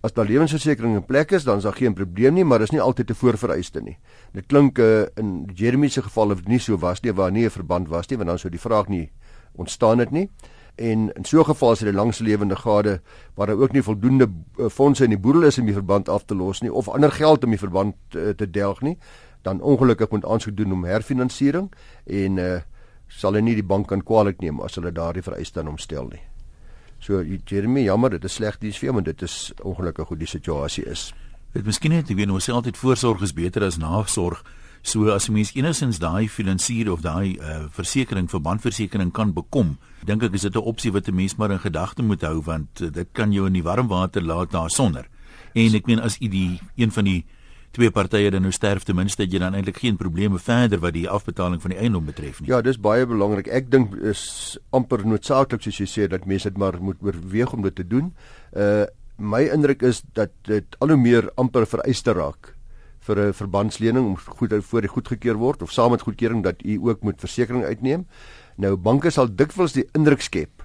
As 0.00 0.12
daar 0.12 0.26
lewensversekering 0.26 0.94
in 0.94 1.04
plek 1.04 1.30
is, 1.30 1.44
dan 1.44 1.56
is 1.56 1.62
daar 1.62 1.74
geen 1.74 1.94
probleem 1.94 2.34
nie, 2.34 2.44
maar 2.44 2.58
dis 2.58 2.70
nie 2.70 2.80
altyd 2.80 3.10
'n 3.10 3.14
voorvereiste 3.14 3.80
nie. 3.80 3.98
Dit 4.32 4.46
klink 4.46 4.78
uh, 4.78 5.06
in 5.16 5.50
Jeremy 5.54 5.88
se 5.88 6.02
geval 6.02 6.30
of 6.30 6.36
dit 6.36 6.48
nie 6.48 6.58
so 6.58 6.76
was 6.78 7.00
nie 7.00 7.12
waar 7.12 7.32
nie 7.32 7.44
'n 7.44 7.50
verband 7.50 7.88
was 7.88 8.08
nie, 8.08 8.16
want 8.16 8.28
dan 8.28 8.38
sou 8.38 8.50
die 8.50 8.60
vraag 8.60 8.88
nie 8.88 9.10
ontstaan 9.56 9.98
het 9.98 10.10
nie 10.10 10.30
en 10.76 11.12
in 11.12 11.24
so 11.24 11.40
'n 11.40 11.44
geval 11.44 11.70
as 11.70 11.78
dit 11.78 11.88
'n 11.88 11.96
langslewende 11.96 12.56
gade 12.56 13.00
waar 13.34 13.46
daar 13.46 13.56
ook 13.56 13.72
nie 13.72 13.82
voldoende 13.82 14.28
uh, 14.58 14.68
fondse 14.68 15.04
in 15.04 15.10
die 15.10 15.18
boedel 15.18 15.42
is 15.42 15.58
om 15.58 15.64
die 15.64 15.74
verband 15.74 16.08
af 16.08 16.24
te 16.24 16.34
los 16.34 16.60
nie 16.60 16.72
of 16.72 16.88
ander 16.88 17.12
geld 17.12 17.44
om 17.44 17.50
die 17.50 17.58
verband 17.58 17.94
uh, 18.14 18.28
te 18.28 18.50
delg 18.50 18.80
nie, 18.80 18.98
dan 19.42 19.60
ongelukkig 19.60 20.10
moet 20.10 20.24
aansoek 20.24 20.56
doen 20.56 20.72
om 20.72 20.84
herfinansiering 20.84 21.72
en 22.04 22.36
uh, 22.36 22.60
sal 23.06 23.32
hulle 23.32 23.44
nie 23.44 23.54
die 23.54 23.66
bank 23.66 23.88
kan 23.88 24.02
kwaliek 24.02 24.40
neem 24.40 24.60
as 24.60 24.74
hulle 24.74 24.92
daardie 24.92 25.22
vereiste 25.22 25.60
aan 25.60 25.66
homstel 25.66 26.08
nie. 26.10 26.22
So 26.98 27.22
Jeremy, 27.22 27.82
jammer, 27.82 28.10
dit 28.10 28.24
is 28.24 28.34
sleg 28.34 28.58
dis 28.58 28.78
vir 28.78 28.88
jou, 28.88 28.94
maar 28.94 29.06
dit 29.06 29.22
is 29.22 29.52
ongelukkig 29.62 30.08
hoe 30.08 30.16
die 30.16 30.26
situasie 30.26 30.84
is. 30.90 31.12
Dit 31.52 31.64
miskien 31.64 31.92
net 31.94 32.10
ek 32.10 32.16
weet 32.16 32.30
ons 32.30 32.48
sê 32.48 32.52
altyd 32.52 32.76
voorsorg 32.76 33.22
is 33.22 33.34
beter 33.36 33.64
as 33.64 33.78
nasorg. 33.78 34.42
So 34.86 35.10
as 35.10 35.26
'n 35.26 35.32
mens 35.32 35.50
enigsins 35.54 35.98
daai 35.98 36.28
finansier 36.28 36.92
of 36.92 37.00
daai 37.02 37.34
uh, 37.42 37.66
versekering 37.74 38.28
vir 38.30 38.40
bandversekering 38.40 39.10
kan 39.10 39.32
bekom, 39.34 39.78
dink 40.06 40.22
ek 40.22 40.34
is 40.38 40.46
dit 40.46 40.54
'n 40.54 40.62
opsie 40.62 40.92
wat 40.92 41.08
'n 41.08 41.14
mens 41.14 41.34
maar 41.36 41.50
in 41.50 41.58
gedagte 41.58 42.02
moet 42.02 42.22
hou 42.22 42.40
want 42.40 42.80
uh, 42.80 42.90
dit 42.90 43.08
kan 43.12 43.32
jou 43.32 43.46
in 43.46 43.52
die 43.52 43.64
warm 43.66 43.88
water 43.88 44.22
laat 44.22 44.52
daarsonder. 44.52 45.08
En 45.54 45.74
ek 45.74 45.86
meen 45.86 45.98
as 45.98 46.20
u 46.22 46.28
die 46.28 46.60
een 46.76 46.92
van 46.92 47.04
die 47.04 47.24
twee 47.72 47.90
partye 47.90 48.30
dan 48.30 48.42
nou 48.42 48.52
sterf 48.52 48.84
ten 48.84 48.94
minste 48.94 49.22
het 49.22 49.32
jy 49.32 49.38
dan 49.38 49.54
eintlik 49.54 49.78
geen 49.78 49.96
probleme 49.96 50.38
verder 50.38 50.78
wat 50.78 50.92
die 50.92 51.08
afbetaling 51.08 51.60
van 51.60 51.70
die 51.70 51.78
eiendom 51.78 52.04
betref 52.04 52.40
nie. 52.40 52.48
Ja, 52.48 52.62
dis 52.62 52.78
baie 52.78 53.06
belangrik. 53.06 53.48
Ek 53.48 53.70
dink 53.70 53.96
is 53.96 54.56
amper 54.70 55.04
noodsaaklik 55.04 55.62
soos 55.62 55.78
jy 55.78 55.86
sê 55.86 56.08
dat 56.08 56.26
mense 56.26 56.48
dit 56.48 56.58
maar 56.58 56.78
moet 56.80 57.02
oorweeg 57.02 57.52
om 57.52 57.62
dit 57.62 57.74
te 57.74 57.86
doen. 57.86 58.14
Uh 58.54 58.86
my 59.18 59.48
indruk 59.48 59.82
is 59.82 60.02
dat 60.12 60.30
dit 60.44 60.76
al 60.78 60.88
hoe 60.88 60.96
meer 61.00 61.30
amper 61.36 61.66
vereiste 61.66 62.12
raak 62.12 62.55
vir 63.06 63.18
'n 63.28 63.32
verbandslening 63.32 64.06
om 64.06 64.16
goed 64.16 64.52
voor 64.52 64.80
die 64.80 64.90
goedgekeur 64.90 65.36
word 65.36 65.62
of 65.62 65.72
saam 65.72 65.90
met 65.90 66.02
goedkeuring 66.02 66.42
dat 66.42 66.64
u 66.64 66.78
ook 66.82 67.02
moet 67.02 67.20
versekerings 67.20 67.66
uitneem. 67.66 68.06
Nou 68.56 68.76
banke 68.76 69.10
sal 69.10 69.28
dikwels 69.34 69.72
die 69.72 69.88
indruk 69.92 70.20
skep 70.20 70.64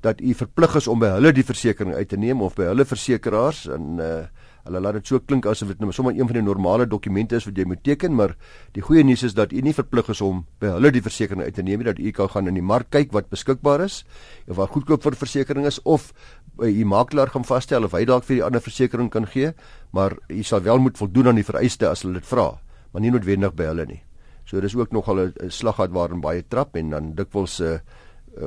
dat 0.00 0.20
u 0.20 0.34
verplig 0.34 0.74
is 0.76 0.88
om 0.88 0.98
by 0.98 1.12
hulle 1.14 1.32
die 1.32 1.44
versekerings 1.46 1.96
uit 1.96 2.08
te 2.08 2.16
neem 2.16 2.42
of 2.42 2.54
by 2.54 2.64
hulle 2.64 2.84
versekeraars 2.84 3.66
en 3.68 3.98
uh 4.00 4.22
hulle 4.62 4.78
laat 4.78 4.94
dit 5.00 5.10
so 5.10 5.18
klink 5.18 5.46
asof 5.50 5.72
dit 5.72 5.80
nou 5.82 5.90
sommer 5.94 6.14
een 6.14 6.28
van 6.28 6.36
die 6.38 6.44
normale 6.46 6.86
dokumente 6.86 7.34
is 7.34 7.46
wat 7.48 7.56
jy 7.58 7.64
moet 7.66 7.82
teken, 7.82 8.14
maar 8.14 8.36
die 8.76 8.82
goeie 8.84 9.02
nuus 9.02 9.24
is 9.26 9.34
dat 9.34 9.52
u 9.52 9.60
nie 9.64 9.74
verplig 9.74 10.12
is 10.14 10.20
om 10.22 10.44
by 10.62 10.70
hulle 10.76 10.92
die 10.94 11.02
versekerings 11.02 11.50
uit 11.50 11.56
te 11.56 11.64
neem 11.66 11.82
nie, 11.82 11.88
dat 11.88 11.98
u 11.98 12.12
kan 12.14 12.30
gaan 12.30 12.50
in 12.50 12.60
die 12.60 12.62
mark 12.62 12.92
kyk 12.94 13.10
wat 13.16 13.30
beskikbaar 13.32 13.82
is 13.88 14.02
of 14.46 14.60
wat 14.60 14.70
goedkoop 14.70 15.02
vir 15.02 15.18
versekerings 15.18 15.74
is 15.74 15.80
of 15.82 16.12
by 16.58 16.68
u 16.68 16.84
makelaar 16.84 17.32
gaan 17.32 17.44
vasstel 17.44 17.84
of 17.84 17.94
hy 17.96 18.04
dalk 18.04 18.24
vir 18.28 18.36
die 18.38 18.44
ander 18.44 18.60
versekerings 18.60 19.12
kan 19.12 19.26
gee, 19.26 19.52
maar 19.92 20.16
u 20.28 20.42
sal 20.42 20.62
wel 20.62 20.78
moet 20.78 20.98
voldoen 20.98 21.32
aan 21.32 21.40
die 21.40 21.46
vereistes 21.46 21.88
as 21.88 22.02
hulle 22.02 22.20
dit 22.20 22.28
vra, 22.28 22.58
maar 22.92 23.02
nie 23.02 23.10
noodwendig 23.10 23.54
by 23.56 23.70
hulle 23.70 23.86
nie. 23.86 24.02
So 24.44 24.60
dis 24.60 24.76
ook 24.76 24.92
nogal 24.92 25.20
'n 25.20 25.50
slaggat 25.50 25.90
waarin 25.90 26.20
baie 26.20 26.42
trap 26.48 26.76
en 26.76 26.90
dan 26.90 27.14
dikwels 27.14 27.60
uh, 27.60 27.78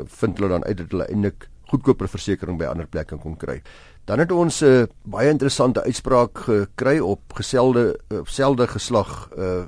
vind 0.05 0.37
hulle 0.37 0.49
dan 0.49 0.63
uit 0.63 0.77
dat 0.77 0.91
hulle 0.91 1.07
eintlik 1.07 1.49
goedkoper 1.69 2.07
versekerings 2.07 2.59
by 2.59 2.65
ander 2.65 2.87
plekke 2.87 3.17
kon 3.17 3.37
kry. 3.37 3.61
Dan 4.05 4.19
het 4.19 4.31
ons 4.31 4.61
'n 4.61 4.65
uh, 4.65 4.85
baie 5.03 5.29
interessante 5.29 5.83
uitspraak 5.83 6.37
gekry 6.37 6.99
op 6.99 7.33
geselde 7.33 7.99
selde 8.25 8.67
geslag 8.67 9.29
uh 9.37 9.65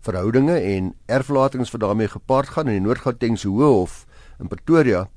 verhoudinge 0.00 0.54
en 0.60 0.94
erflatings 1.06 1.70
wat 1.70 1.80
daarmee 1.80 2.08
gepaard 2.08 2.48
gaan 2.48 2.68
in 2.68 2.78
die 2.78 2.86
Noord-Gautengse 2.86 3.48
Hof 3.48 4.06
in 4.38 4.48
Pretoria 4.48 5.08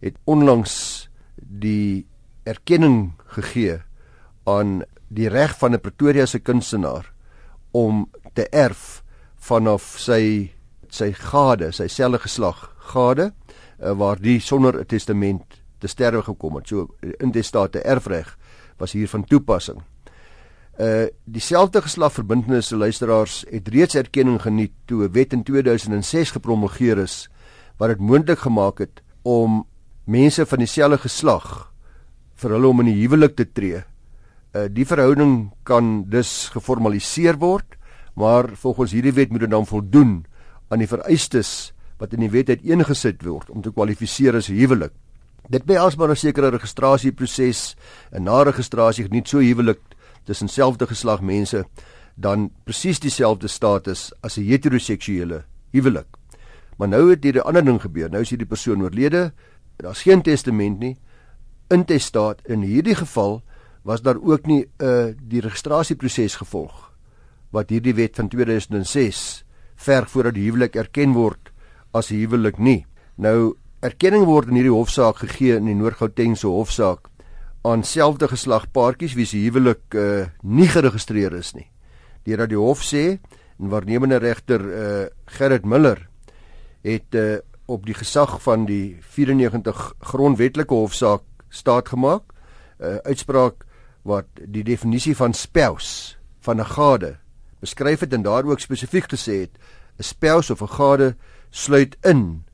het 0.00 0.16
onlangs 0.24 1.01
die 1.46 2.06
erkenning 2.44 3.12
gegee 3.36 3.78
aan 4.44 4.82
die 5.08 5.28
reg 5.28 5.58
van 5.58 5.74
'n 5.74 5.80
Pretoria 5.80 6.26
se 6.26 6.38
kunstenaar 6.38 7.12
om 7.70 8.08
te 8.34 8.48
erf 8.48 9.02
vanaf 9.36 9.98
sy 9.98 10.52
sy 10.88 11.12
gade, 11.12 11.72
sy 11.72 11.88
selfe 11.88 12.18
geslag 12.18 12.68
gade 12.92 13.32
uh, 13.80 13.92
waar 13.92 14.20
die 14.20 14.40
sonder 14.40 14.80
'n 14.80 14.86
testament 14.86 15.62
te 15.78 15.88
sterwe 15.88 16.22
gekom 16.22 16.56
het. 16.56 16.68
So 16.68 16.88
intestate 17.18 17.80
erfreg 17.80 18.38
was 18.76 18.92
hier 18.92 19.08
van 19.08 19.24
toepassing. 19.24 19.82
Uh 20.80 21.06
dieselfde 21.24 21.82
geslagverbintenisse 21.82 22.76
luisteraars 22.76 23.44
het 23.50 23.68
reeds 23.68 23.94
erkenning 23.94 24.40
geniet 24.40 24.72
toe 24.84 25.04
'n 25.04 25.12
wet 25.12 25.32
in 25.32 25.42
2006 25.42 26.30
gepromulgeer 26.30 26.98
is 26.98 27.28
wat 27.76 27.88
dit 27.88 27.98
moontlik 28.00 28.38
gemaak 28.38 28.78
het 28.78 29.02
om 29.22 29.66
mense 30.04 30.46
van 30.46 30.58
dieselfde 30.58 30.98
geslag 30.98 31.72
vir 32.42 32.56
hulle 32.56 32.68
om 32.68 32.80
in 32.80 32.90
die 32.90 33.00
huwelik 33.02 33.36
te 33.36 33.46
tree. 33.46 33.82
Uh 34.54 34.68
die 34.68 34.86
verhouding 34.86 35.52
kan 35.64 36.04
dus 36.10 36.50
geformaliseer 36.52 37.38
word, 37.38 37.78
maar 38.14 38.50
volgens 38.56 38.92
hierdie 38.92 39.14
wet 39.14 39.30
moet 39.30 39.46
dit 39.46 39.50
dan 39.50 39.66
voldoen 39.66 40.24
aan 40.68 40.82
die 40.82 40.90
vereistes 40.90 41.72
wat 41.98 42.12
in 42.12 42.24
die 42.24 42.32
wet 42.32 42.50
uiteengesit 42.50 43.22
word 43.24 43.50
om 43.50 43.62
te 43.62 43.70
kwalifiseer 43.70 44.36
as 44.36 44.50
huwelik. 44.50 44.92
Dit 45.50 45.64
behels 45.64 45.96
maar 45.96 46.10
'n 46.10 46.16
sekere 46.16 46.50
registrasieproses 46.50 47.76
en 48.12 48.24
na 48.24 48.42
registrasie 48.42 49.04
geniet 49.04 49.28
so 49.28 49.38
huwelik 49.38 49.80
tussen 50.24 50.48
selfde 50.48 50.86
geslag 50.86 51.20
mense 51.20 51.64
dan 52.16 52.50
presies 52.64 53.00
dieselfde 53.00 53.48
status 53.48 54.12
as 54.22 54.38
'n 54.38 54.44
heteroseksuele 54.44 55.44
huwelik. 55.72 56.06
Maar 56.78 56.88
nou 56.88 57.10
het 57.10 57.24
hier 57.24 57.36
'n 57.36 57.46
ander 57.46 57.64
ding 57.64 57.80
gebeur. 57.80 58.10
Nou 58.10 58.22
is 58.22 58.30
hierdie 58.30 58.46
persoon 58.46 58.82
oorlede. 58.82 59.32
Daar's 59.76 60.02
geen 60.02 60.22
testament 60.22 60.78
nie. 60.78 60.96
Intestaat 61.68 62.42
in 62.44 62.62
hierdie 62.62 62.94
geval 62.94 63.42
was 63.82 64.02
daar 64.02 64.20
ook 64.22 64.46
nie 64.46 64.64
'n 64.64 64.84
uh, 64.84 65.14
die 65.18 65.40
registrasieproses 65.40 66.36
gevolg 66.36 66.92
wat 67.50 67.70
hierdie 67.70 67.94
wet 67.94 68.16
van 68.16 68.28
2006 68.28 69.44
verg 69.76 70.10
voordat 70.10 70.34
die 70.34 70.44
huwelik 70.48 70.76
erken 70.76 71.12
word 71.12 71.52
as 71.92 72.08
huwelik 72.08 72.58
nie. 72.58 72.86
Nou 73.16 73.54
erkenning 73.80 74.24
word 74.24 74.48
in 74.48 74.54
hierdie 74.54 74.72
hofsaak 74.72 75.16
gegee 75.16 75.56
in 75.56 75.66
die 75.66 75.74
Noord-Gautengse 75.74 76.46
hofsaak 76.46 77.10
aan 77.62 77.84
selfde 77.86 78.28
geslag 78.28 78.70
paartjies 78.72 79.14
wie 79.14 79.26
se 79.26 79.38
huwelik 79.42 79.94
uh, 79.94 80.26
nie 80.42 80.68
geregistreer 80.68 81.34
is 81.38 81.52
nie. 81.54 81.68
Deurdat 82.26 82.50
die 82.50 82.58
hof 82.58 82.82
sê 82.82 83.18
en 83.58 83.70
waarnemende 83.70 84.18
regter 84.22 84.60
uh, 84.62 85.06
Gerrit 85.26 85.66
Miller 85.66 86.08
het 86.82 87.14
uh, 87.14 87.38
op 87.66 87.86
die 87.86 87.94
gesag 87.94 88.42
van 88.42 88.64
die 88.66 88.96
94 89.00 89.94
grondwetlike 89.98 90.74
hofsaak 90.74 91.22
staat 91.48 91.88
gemaak 91.88 92.22
'n 92.78 92.84
uh, 92.84 92.96
uitspraak 92.96 93.64
wat 94.02 94.26
die 94.34 94.64
definisie 94.64 95.16
van 95.16 95.34
spouse 95.34 96.16
van 96.40 96.60
'n 96.60 96.64
gade 96.64 97.18
beskryf 97.60 98.00
het 98.00 98.12
en 98.12 98.22
daar 98.22 98.44
ook 98.44 98.60
spesifiek 98.60 99.12
gesê 99.12 99.46
het 99.46 99.58
'n 99.98 100.02
spouse 100.02 100.52
of 100.52 100.62
'n 100.62 100.74
gade 100.74 101.16
sluit 101.50 101.96
in 102.02 102.44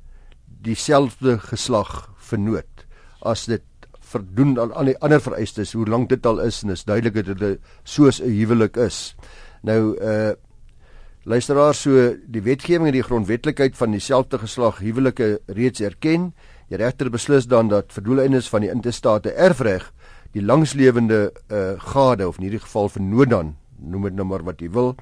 dieselfde 0.62 1.38
geslag 1.38 2.12
vernoot 2.16 2.86
as 3.20 3.44
dit 3.44 3.62
verdoen 4.00 4.60
aan 4.60 4.72
al 4.72 4.84
die 4.84 4.98
ander 5.04 5.20
vereistes 5.20 5.72
hoe 5.72 5.86
lank 5.86 6.08
dit 6.08 6.26
al 6.26 6.40
is 6.40 6.62
en 6.62 6.70
is 6.70 6.84
duidelik 6.84 7.26
dat 7.26 7.38
dit 7.38 7.60
soos 7.82 8.20
'n 8.20 8.30
huwelik 8.30 8.76
is. 8.76 9.16
Nou 9.62 9.96
uh 10.00 10.32
luisteraars 11.28 11.82
so 11.84 12.04
die 12.24 12.40
wetgewing 12.40 12.88
en 12.88 12.96
die 12.96 13.04
grondwetlikheid 13.04 13.76
van 13.76 13.92
dieselfde 13.92 14.38
geslag 14.40 14.78
huwelike 14.80 15.38
reeds 15.46 15.82
erken. 15.84 16.30
Die 16.72 16.80
regter 16.80 17.10
beslis 17.12 17.48
dan 17.48 17.68
dat 17.68 17.92
verdoeleindes 17.92 18.48
van 18.48 18.64
die 18.64 18.72
intestate 18.72 19.34
erfreg 19.36 19.90
die 20.32 20.44
langslewende 20.44 21.32
uh 21.52 21.76
gade 21.92 22.28
of 22.28 22.38
in 22.38 22.48
hierdie 22.48 22.64
geval 22.64 22.88
vernoot 22.92 23.30
dan 23.32 23.56
noem 23.78 24.08
dit 24.08 24.16
nou 24.16 24.26
maar 24.28 24.44
wat 24.44 24.60
jy 24.60 24.68
wil 24.72 24.94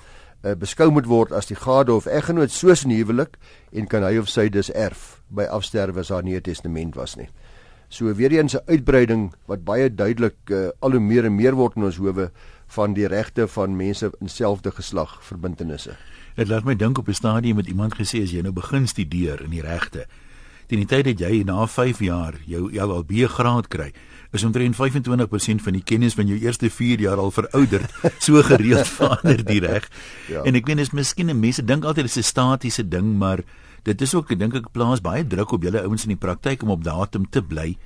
uh, 0.47 0.55
beskou 0.55 0.91
moet 0.95 1.09
word 1.11 1.33
as 1.35 1.51
die 1.51 1.59
gade 1.59 1.95
of 1.95 2.07
eggenoot 2.07 2.51
soos 2.51 2.85
'n 2.87 2.95
huwelik 2.95 3.39
en 3.73 3.87
kan 3.87 4.03
hy 4.03 4.19
of 4.19 4.29
sy 4.29 4.49
dus 4.49 4.71
erf 4.71 5.23
by 5.29 5.47
afsterwe 5.51 6.01
as 6.01 6.09
daar 6.09 6.23
nie 6.23 6.37
'n 6.37 6.43
testament 6.43 6.95
was 6.95 7.17
nie. 7.17 7.29
So 7.89 8.15
weer 8.15 8.33
eens 8.33 8.55
'n 8.55 8.67
uitbreiding 8.67 9.33
wat 9.47 9.65
baie 9.65 9.95
duidelik 9.95 10.37
uh, 10.51 10.69
al 10.81 10.91
hoe 10.91 11.01
meer 11.01 11.25
en 11.25 11.37
meer 11.37 11.55
word 11.55 11.77
in 11.77 11.85
ons 11.85 11.97
howe 11.97 12.31
van 12.67 12.95
die 12.95 13.07
regte 13.07 13.49
van 13.49 13.77
mense 13.77 14.11
in 14.21 14.29
selfde 14.29 14.71
geslag 14.71 15.19
verbintenisse. 15.25 15.97
Dit 16.37 16.49
laat 16.49 16.65
my 16.65 16.77
dink 16.77 16.99
op 16.99 17.09
'n 17.09 17.15
stadium 17.15 17.57
met 17.57 17.67
iemand 17.67 17.95
gesê 17.95 18.23
as 18.23 18.31
jy 18.31 18.43
nou 18.43 18.53
begin 18.53 18.87
studeer 18.87 19.43
in 19.43 19.51
die 19.51 19.63
regte. 19.63 20.07
Teen 20.67 20.79
die 20.79 20.87
tyd 20.87 21.05
dat 21.05 21.19
jy 21.19 21.43
na 21.43 21.67
5 21.67 21.99
jaar 21.99 22.35
jou 22.47 22.73
LLB 22.75 23.29
graad 23.31 23.69
kry, 23.69 23.93
is 24.33 24.45
omtrent 24.45 24.75
25% 24.75 25.63
van 25.63 25.73
die 25.73 25.83
kennis 25.83 26.15
van 26.15 26.27
jou 26.27 26.39
eerste 26.39 26.71
4 26.71 27.01
jaar 27.01 27.17
al 27.17 27.31
verouderd. 27.31 27.93
So 28.25 28.43
gereeld 28.43 28.89
verander 28.89 29.45
die 29.45 29.61
reg. 29.61 29.89
Ja. 30.29 30.43
En 30.43 30.55
ek 30.55 30.67
weet 30.67 30.77
dis 30.77 30.91
miskien 30.91 31.41
mense 31.41 31.65
dink 31.65 31.85
altyd 31.85 32.05
dit 32.11 32.17
is 32.17 32.17
'n 32.17 32.23
statiese 32.23 32.89
ding, 32.89 33.17
maar 33.19 33.45
dit 33.83 34.01
is 34.01 34.15
ook 34.15 34.31
ek 34.31 34.39
dink 34.39 34.55
ek 34.55 34.73
plaas 34.73 35.01
baie 35.01 35.27
druk 35.27 35.53
op 35.53 35.63
julle 35.63 35.83
ouens 35.83 36.03
in 36.03 36.09
die 36.09 36.25
praktyk 36.27 36.63
om 36.63 36.71
op 36.71 36.85
datum 36.85 37.31
te 37.31 37.43
bly 37.43 37.77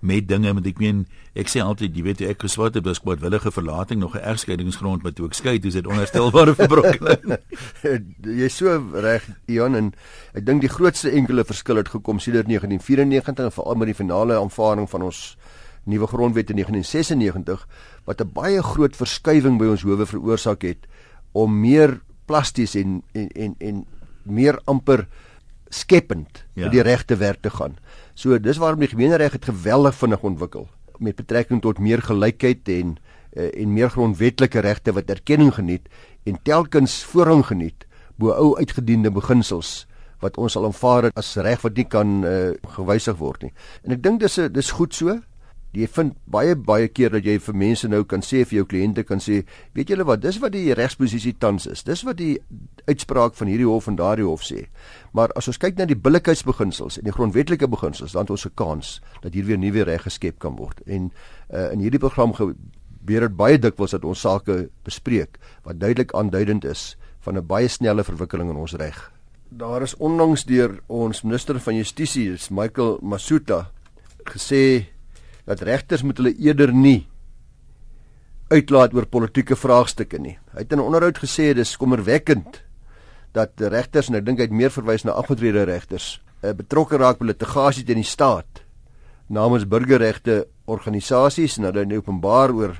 met 0.00 0.28
dinge 0.28 0.52
want 0.52 0.66
ek 0.66 0.78
meen 0.80 1.04
ek 1.36 1.50
sê 1.52 1.60
altyd 1.62 1.96
jy 1.96 2.04
weet 2.04 2.22
ek 2.24 2.42
geswat 2.46 2.74
het 2.78 2.86
was 2.88 3.00
kwadwillige 3.04 3.52
verlating 3.52 4.00
nog 4.00 4.16
'n 4.16 4.24
egskeidingsgrond 4.32 5.02
wat 5.02 5.20
ook 5.20 5.34
skei 5.34 5.58
dis 5.58 5.74
dit 5.74 5.86
onherstelbare 5.86 6.54
verbrokkeling 6.60 7.38
jy 8.42 8.48
so 8.48 8.76
reg 8.94 9.28
Ion 9.46 9.74
en 9.74 9.92
ek 10.34 10.46
dink 10.46 10.60
die 10.60 10.72
grootste 10.72 11.10
enkele 11.10 11.44
verskil 11.44 11.76
het 11.76 11.88
gekom 11.88 12.18
sedert 12.18 12.48
1994 12.48 13.44
en 13.44 13.52
veral 13.52 13.74
met 13.74 13.92
die 13.92 14.00
finale 14.00 14.40
aanvaarding 14.40 14.88
van 14.90 15.02
ons 15.02 15.36
nuwe 15.84 16.06
grondwet 16.06 16.50
in 16.50 16.56
1996 16.56 17.66
wat 18.04 18.20
'n 18.20 18.32
baie 18.32 18.62
groot 18.62 18.96
verskywing 18.96 19.58
by 19.58 19.66
ons 19.66 19.82
howe 19.82 20.06
veroorsaak 20.06 20.62
het 20.62 20.86
om 21.32 21.60
meer 21.60 22.00
plasties 22.26 22.74
en 22.74 23.02
en 23.12 23.28
en, 23.28 23.54
en 23.58 23.84
meer 24.22 24.60
amper 24.64 25.06
skepend 25.70 26.44
ja. 26.58 26.68
die 26.68 26.82
regte 26.82 27.16
werk 27.16 27.42
te 27.42 27.50
gaan. 27.50 27.78
So 28.20 28.36
dis 28.36 28.58
waarom 28.60 28.82
die 28.82 28.90
gemeenereg 28.90 29.32
het 29.32 29.46
geweldig 29.48 29.94
vinnig 29.96 30.24
ontwikkel 30.28 30.66
met 31.00 31.16
betrekking 31.16 31.62
tot 31.64 31.78
meer 31.80 32.02
gelykheid 32.04 32.68
en 32.68 32.98
uh, 33.32 33.46
en 33.48 33.72
meer 33.72 33.88
grondwetlike 33.88 34.60
regte 34.60 34.92
wat 34.92 35.08
erkenning 35.08 35.54
geniet 35.56 35.88
en 36.28 36.36
telkens 36.44 36.98
voorrang 37.08 37.46
geniet 37.48 37.86
bo 38.20 38.34
ou 38.34 38.58
uitgediende 38.58 39.08
beginsels 39.10 39.86
wat 40.20 40.36
ons 40.36 40.56
al 40.60 40.68
aanvaar 40.68 41.08
as 41.16 41.32
reg 41.40 41.64
wat 41.64 41.80
nie 41.80 41.86
kan 41.88 42.18
uh, 42.28 42.50
gewysig 42.76 43.16
word 43.16 43.46
nie. 43.46 43.54
En 43.88 43.96
ek 43.96 44.02
dink 44.04 44.20
dis 44.20 44.36
dis 44.52 44.74
goed 44.76 44.92
so 44.92 45.16
jy 45.76 45.86
vind 45.86 46.16
baie 46.30 46.56
baie 46.58 46.88
keer 46.90 47.12
dat 47.14 47.26
jy 47.26 47.36
vir 47.38 47.56
mense 47.62 47.88
nou 47.88 48.02
kan 48.08 48.24
sê 48.26 48.42
vir 48.42 48.60
jou 48.60 48.66
kliënte 48.72 49.04
kan 49.06 49.22
sê 49.22 49.44
weet 49.76 49.92
julle 49.92 50.06
wat 50.08 50.22
dis 50.24 50.40
wat 50.42 50.54
die 50.54 50.74
regsposisie 50.74 51.36
tans 51.38 51.68
is. 51.70 51.84
Dis 51.86 52.02
wat 52.06 52.18
die 52.18 52.38
uitspraak 52.88 53.36
van 53.38 53.50
hierdie 53.50 53.68
hof 53.68 53.86
en 53.90 53.98
daardie 54.00 54.26
hof 54.26 54.42
sê. 54.46 54.66
Maar 55.14 55.30
as 55.38 55.48
ons 55.50 55.60
kyk 55.62 55.78
na 55.78 55.86
die 55.86 55.98
billikheidsbeginsels 55.98 56.98
en 56.98 57.06
die 57.06 57.14
grondwetlike 57.14 57.70
beginsels 57.70 58.16
dan 58.16 58.26
het 58.26 58.34
ons 58.34 58.46
'n 58.46 58.54
kans 58.54 59.00
dat 59.22 59.34
hier 59.34 59.44
weer 59.44 59.58
nuwe 59.58 59.84
reg 59.84 60.02
geskep 60.02 60.38
kan 60.38 60.56
word. 60.56 60.80
En 60.86 61.12
uh, 61.54 61.72
in 61.72 61.78
hierdie 61.78 62.02
program 62.02 62.34
gebeur 62.34 63.28
dit 63.28 63.36
baie 63.36 63.58
dikwels 63.58 63.90
dat 63.90 64.04
ons 64.04 64.20
sake 64.20 64.70
bespreek 64.84 65.38
wat 65.62 65.78
duidelik 65.78 66.12
aanduidend 66.14 66.64
is 66.64 66.96
van 67.20 67.36
'n 67.36 67.46
baie 67.46 67.68
snelle 67.68 68.04
verwikkeling 68.04 68.50
in 68.50 68.56
ons 68.56 68.74
reg. 68.74 69.12
Daar 69.50 69.82
is 69.82 69.96
onlangs 69.96 70.44
deur 70.44 70.80
ons 70.86 71.22
minister 71.22 71.60
van 71.60 71.74
justisie 71.74 72.36
Michael 72.50 72.98
Masuta 73.02 73.70
gesê 74.24 74.86
dat 75.50 75.66
regters 75.66 76.04
moet 76.06 76.20
hulle 76.20 76.34
eerder 76.38 76.72
nie 76.74 77.08
uitlaat 78.50 78.94
oor 78.94 79.06
politieke 79.06 79.56
vraagstukke 79.58 80.18
nie. 80.18 80.36
Hy 80.54 80.62
het 80.62 80.72
in 80.72 80.78
'n 80.78 80.86
onderhoud 80.86 81.18
gesê 81.18 81.54
dis 81.54 81.76
kommerwekkend 81.76 82.62
dat 83.32 83.50
regters 83.56 84.08
en 84.08 84.14
ek 84.14 84.26
dink 84.26 84.38
hy 84.38 84.46
het 84.46 84.58
meer 84.62 84.70
verwys 84.70 85.04
na 85.04 85.12
afgetrede 85.12 85.64
regters 85.64 86.20
uh, 86.42 86.52
betrokke 86.52 86.98
raak 86.98 87.18
by 87.18 87.30
litigasie 87.30 87.84
teen 87.84 88.02
die 88.02 88.04
staat 88.04 88.62
namens 89.28 89.66
burgerregte 89.66 90.46
organisasies 90.66 91.58
en 91.58 91.64
hulle 91.64 91.96
openbaar 91.96 92.50
oor 92.50 92.74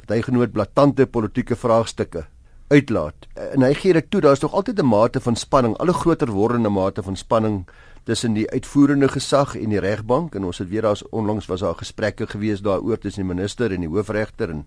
wat 0.00 0.10
hy 0.10 0.22
genoem 0.22 0.50
blaatante 0.50 1.06
politieke 1.06 1.56
vraagstukke 1.56 2.24
uitlaat. 2.70 3.26
En 3.34 3.62
hy 3.62 3.74
gee 3.74 3.92
dit 3.92 4.10
toe, 4.10 4.20
daar's 4.20 4.40
nog 4.40 4.54
altyd 4.54 4.78
'n 4.78 4.86
mate 4.86 5.20
van 5.20 5.36
spanning, 5.36 5.76
al 5.76 5.88
'n 5.88 6.00
groter 6.02 6.30
wordende 6.30 6.68
mate 6.70 7.02
van 7.02 7.16
spanning 7.16 7.66
tussen 8.04 8.34
die 8.34 8.48
uitvoerende 8.50 9.08
gesag 9.08 9.56
en 9.58 9.72
die 9.72 9.80
regbank 9.80 10.34
en 10.34 10.44
ons 10.48 10.58
het 10.58 10.68
weer 10.70 10.86
daar's 10.88 11.04
onlangs 11.10 11.46
was 11.50 11.60
daar 11.60 11.76
gesprekke 11.78 12.26
gewees 12.26 12.62
daaroor 12.64 12.98
tussen 12.98 13.26
die 13.26 13.34
minister 13.34 13.72
en 13.72 13.84
die 13.84 13.90
hoofregter 13.90 14.50
en 14.50 14.64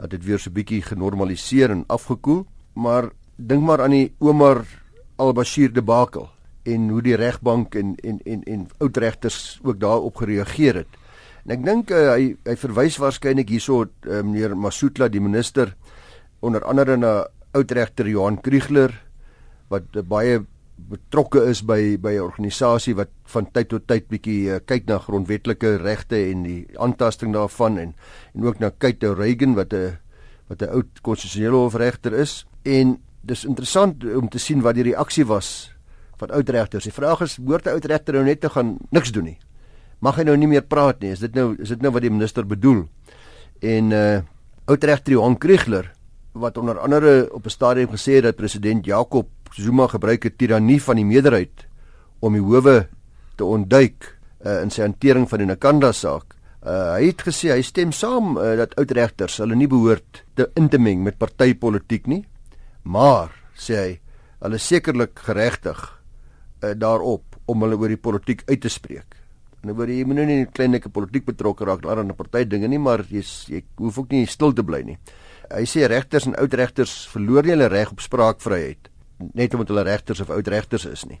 dat 0.00 0.10
dit 0.10 0.24
weer 0.24 0.40
so 0.40 0.50
bietjie 0.50 0.82
genormaliseer 0.82 1.70
en 1.70 1.84
afgekoel. 1.92 2.44
Maar 2.74 3.10
dink 3.36 3.64
maar 3.64 3.82
aan 3.84 3.96
die 3.96 4.12
Omar 4.18 4.64
al-Bashir 5.20 5.72
debakel 5.72 6.28
en 6.68 6.88
hoe 6.92 7.02
die 7.04 7.16
regbank 7.16 7.74
en 7.74 7.94
en 8.04 8.20
en 8.24 8.42
en 8.44 8.66
oudregters 8.78 9.60
ook 9.62 9.80
daarop 9.80 10.16
gereageer 10.16 10.82
het. 10.82 10.98
En 11.44 11.56
ek 11.56 11.64
dink 11.64 11.90
uh, 11.90 12.14
hy 12.14 12.34
hy 12.44 12.56
verwys 12.60 12.98
waarskynlik 13.00 13.52
hierso 13.52 13.84
uh, 13.84 14.20
meneer 14.22 14.56
Masutla 14.56 15.08
die 15.08 15.22
minister 15.24 15.74
onder 16.40 16.64
andere 16.64 16.96
na 16.96 17.12
oudregter 17.56 18.08
Johan 18.08 18.40
Kriegler 18.40 18.92
wat 19.72 19.88
uh, 19.96 20.04
baie 20.04 20.40
betrokke 20.88 21.42
is 21.50 21.62
by 21.62 21.96
by 21.96 22.14
'n 22.16 22.24
organisasie 22.24 22.94
wat 22.94 23.10
van 23.24 23.46
tyd 23.52 23.68
tot 23.68 23.86
tyd 23.86 24.08
bietjie 24.08 24.50
uh, 24.50 24.58
kyk 24.64 24.86
na 24.86 24.98
grondwetlike 24.98 25.76
regte 25.82 26.16
en 26.30 26.42
die 26.42 26.66
aantasting 26.78 27.32
daarvan 27.32 27.78
en 27.78 27.94
en 28.34 28.44
ook 28.44 28.58
na 28.58 28.70
Kate 28.70 29.14
Reagan 29.14 29.54
wat 29.54 29.72
'n 29.72 29.98
wat 30.48 30.62
'n 30.62 30.68
oud 30.68 31.00
konstitusionele 31.02 31.56
hofregter 31.56 32.12
is 32.14 32.46
en 32.64 32.98
dis 33.22 33.44
interessant 33.44 34.04
om 34.04 34.28
te 34.28 34.38
sien 34.38 34.60
wat 34.60 34.74
die 34.74 34.82
reaksie 34.92 35.26
was 35.26 35.72
van 36.20 36.30
oud 36.30 36.48
regters. 36.48 36.84
Die 36.84 36.92
vraag 36.92 37.20
is, 37.20 37.38
behoort 37.38 37.66
'n 37.66 37.76
oud 37.76 37.84
regter 37.84 38.14
nou 38.14 38.24
net 38.24 38.40
te 38.40 38.48
gaan 38.48 38.78
niks 38.90 39.12
doen 39.12 39.24
nie? 39.24 39.38
Mag 40.00 40.16
hy 40.16 40.22
nou 40.22 40.36
nie 40.36 40.48
meer 40.48 40.62
praat 40.62 41.00
nie? 41.00 41.10
Is 41.10 41.20
dit 41.20 41.34
nou 41.34 41.56
is 41.58 41.68
dit 41.68 41.82
nou 41.82 41.92
wat 41.92 42.02
die 42.02 42.10
minister 42.10 42.46
bedoel? 42.46 42.88
En 43.60 43.92
uh 43.92 44.20
oud 44.66 44.84
regter 44.84 45.12
Johan 45.12 45.38
Kriegler 45.38 45.92
wat 46.32 46.58
onder 46.58 46.78
andere 46.78 47.32
op 47.32 47.44
'n 47.44 47.50
stadium 47.50 47.88
gesê 47.88 48.12
het 48.12 48.22
dat 48.22 48.36
president 48.36 48.84
Jacob 48.84 49.28
Zuma 49.50 49.86
gebruik 49.86 50.24
'n 50.24 50.36
tirannie 50.36 50.82
van 50.82 50.96
die 50.96 51.04
meerderheid 51.04 51.66
om 52.18 52.32
die 52.32 52.42
howe 52.42 52.88
te 53.34 53.44
ontduik 53.44 54.18
uh, 54.44 54.62
in 54.62 54.70
sy 54.70 54.82
hantering 54.82 55.28
van 55.28 55.38
die 55.38 55.46
Nakanda 55.46 55.92
saak. 55.92 56.36
Uh, 56.60 56.92
hy 56.92 57.06
het 57.06 57.22
gesê 57.22 57.54
hy 57.54 57.62
stem 57.62 57.92
saam 57.92 58.36
uh, 58.36 58.56
dat 58.56 58.74
oud 58.76 58.90
regters 58.90 59.38
hulle 59.40 59.56
nie 59.56 59.68
behoort 59.70 60.24
te 60.34 60.50
in 60.54 60.68
te 60.68 60.78
meng 60.78 61.02
met 61.02 61.18
partytetiek 61.18 62.06
nie, 62.06 62.24
maar 62.82 63.32
sê 63.56 63.74
hy 63.76 64.00
hulle 64.44 64.58
sekerlik 64.58 65.18
geregtig 65.18 65.80
uh, 66.62 66.74
daarop 66.76 67.38
om 67.46 67.62
hulle 67.62 67.78
oor 67.80 67.88
die 67.88 68.00
politiek 68.00 68.44
uit 68.46 68.60
te 68.60 68.68
spreek. 68.68 69.16
Nou 69.64 69.74
word 69.76 69.88
jy 69.92 70.04
moet 70.04 70.16
nou 70.16 70.26
nie 70.28 70.44
kleinlike 70.46 70.92
politiek 70.92 71.24
betrokke 71.24 71.64
raak 71.64 71.84
aan 71.86 72.08
'n 72.08 72.16
party 72.16 72.44
dinge 72.44 72.68
nie, 72.68 72.78
maar 72.78 73.04
jy 73.08 73.24
jy 73.48 73.64
hoef 73.76 73.98
ook 73.98 74.10
nie 74.10 74.26
stil 74.26 74.52
te 74.52 74.62
bly 74.62 74.82
nie. 74.82 74.98
Hy 75.50 75.64
sê 75.66 75.86
regters 75.90 76.26
en 76.26 76.36
oud 76.38 76.54
regters 76.54 77.08
verloor 77.10 77.42
nie 77.42 77.56
hulle 77.56 77.68
reg 77.68 77.90
op 77.90 78.00
spraakvryheid 78.00 78.90
net 79.36 79.54
omdat 79.54 79.68
hulle 79.68 79.82
regters 79.82 80.20
of 80.20 80.30
oud 80.30 80.48
regters 80.48 80.84
is 80.88 81.04
nie. 81.04 81.20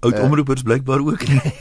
Oud 0.00 0.18
uh, 0.18 0.24
omroepers 0.24 0.62
blykbaar 0.66 1.00
ook 1.00 1.22
nie. 1.28 1.40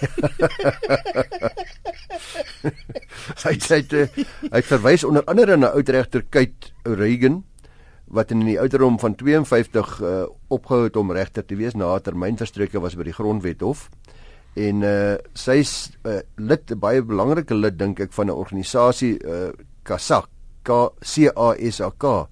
hy 3.45 3.53
sê 3.63 3.81
hy 3.85 4.61
verwys 4.65 5.05
onder 5.07 5.23
andere 5.29 5.57
na 5.57 5.71
oud 5.77 5.89
regter 5.93 6.25
Kate 6.29 6.73
Reagan 6.83 7.43
wat 8.07 8.31
in 8.31 8.45
die 8.47 8.59
ouderdom 8.59 8.99
van 8.99 9.15
52 9.19 9.97
uh, 9.99 10.23
opgehou 10.53 10.87
het 10.87 10.99
om 10.99 11.11
regter 11.15 11.45
te 11.45 11.57
wees 11.59 11.75
na 11.75 11.95
'n 11.95 12.03
termynverstrekke 12.03 12.79
was 12.79 12.95
by 12.95 13.03
die 13.03 13.15
grondwethof 13.15 13.89
en 14.55 14.83
uh, 14.83 15.15
sy's 15.33 15.91
uh, 16.03 16.23
lid 16.35 16.71
baie 16.79 17.03
belangrike 17.03 17.55
lid 17.55 17.77
dink 17.77 17.99
ek 17.99 18.13
van 18.15 18.27
'n 18.27 18.39
organisasie 18.39 19.19
uh, 19.23 19.51
CASAC 19.83 20.27
K 20.67 20.83
C 21.01 21.31
A 21.31 21.53
S 21.55 21.81
A 21.81 21.91
K 21.95 22.27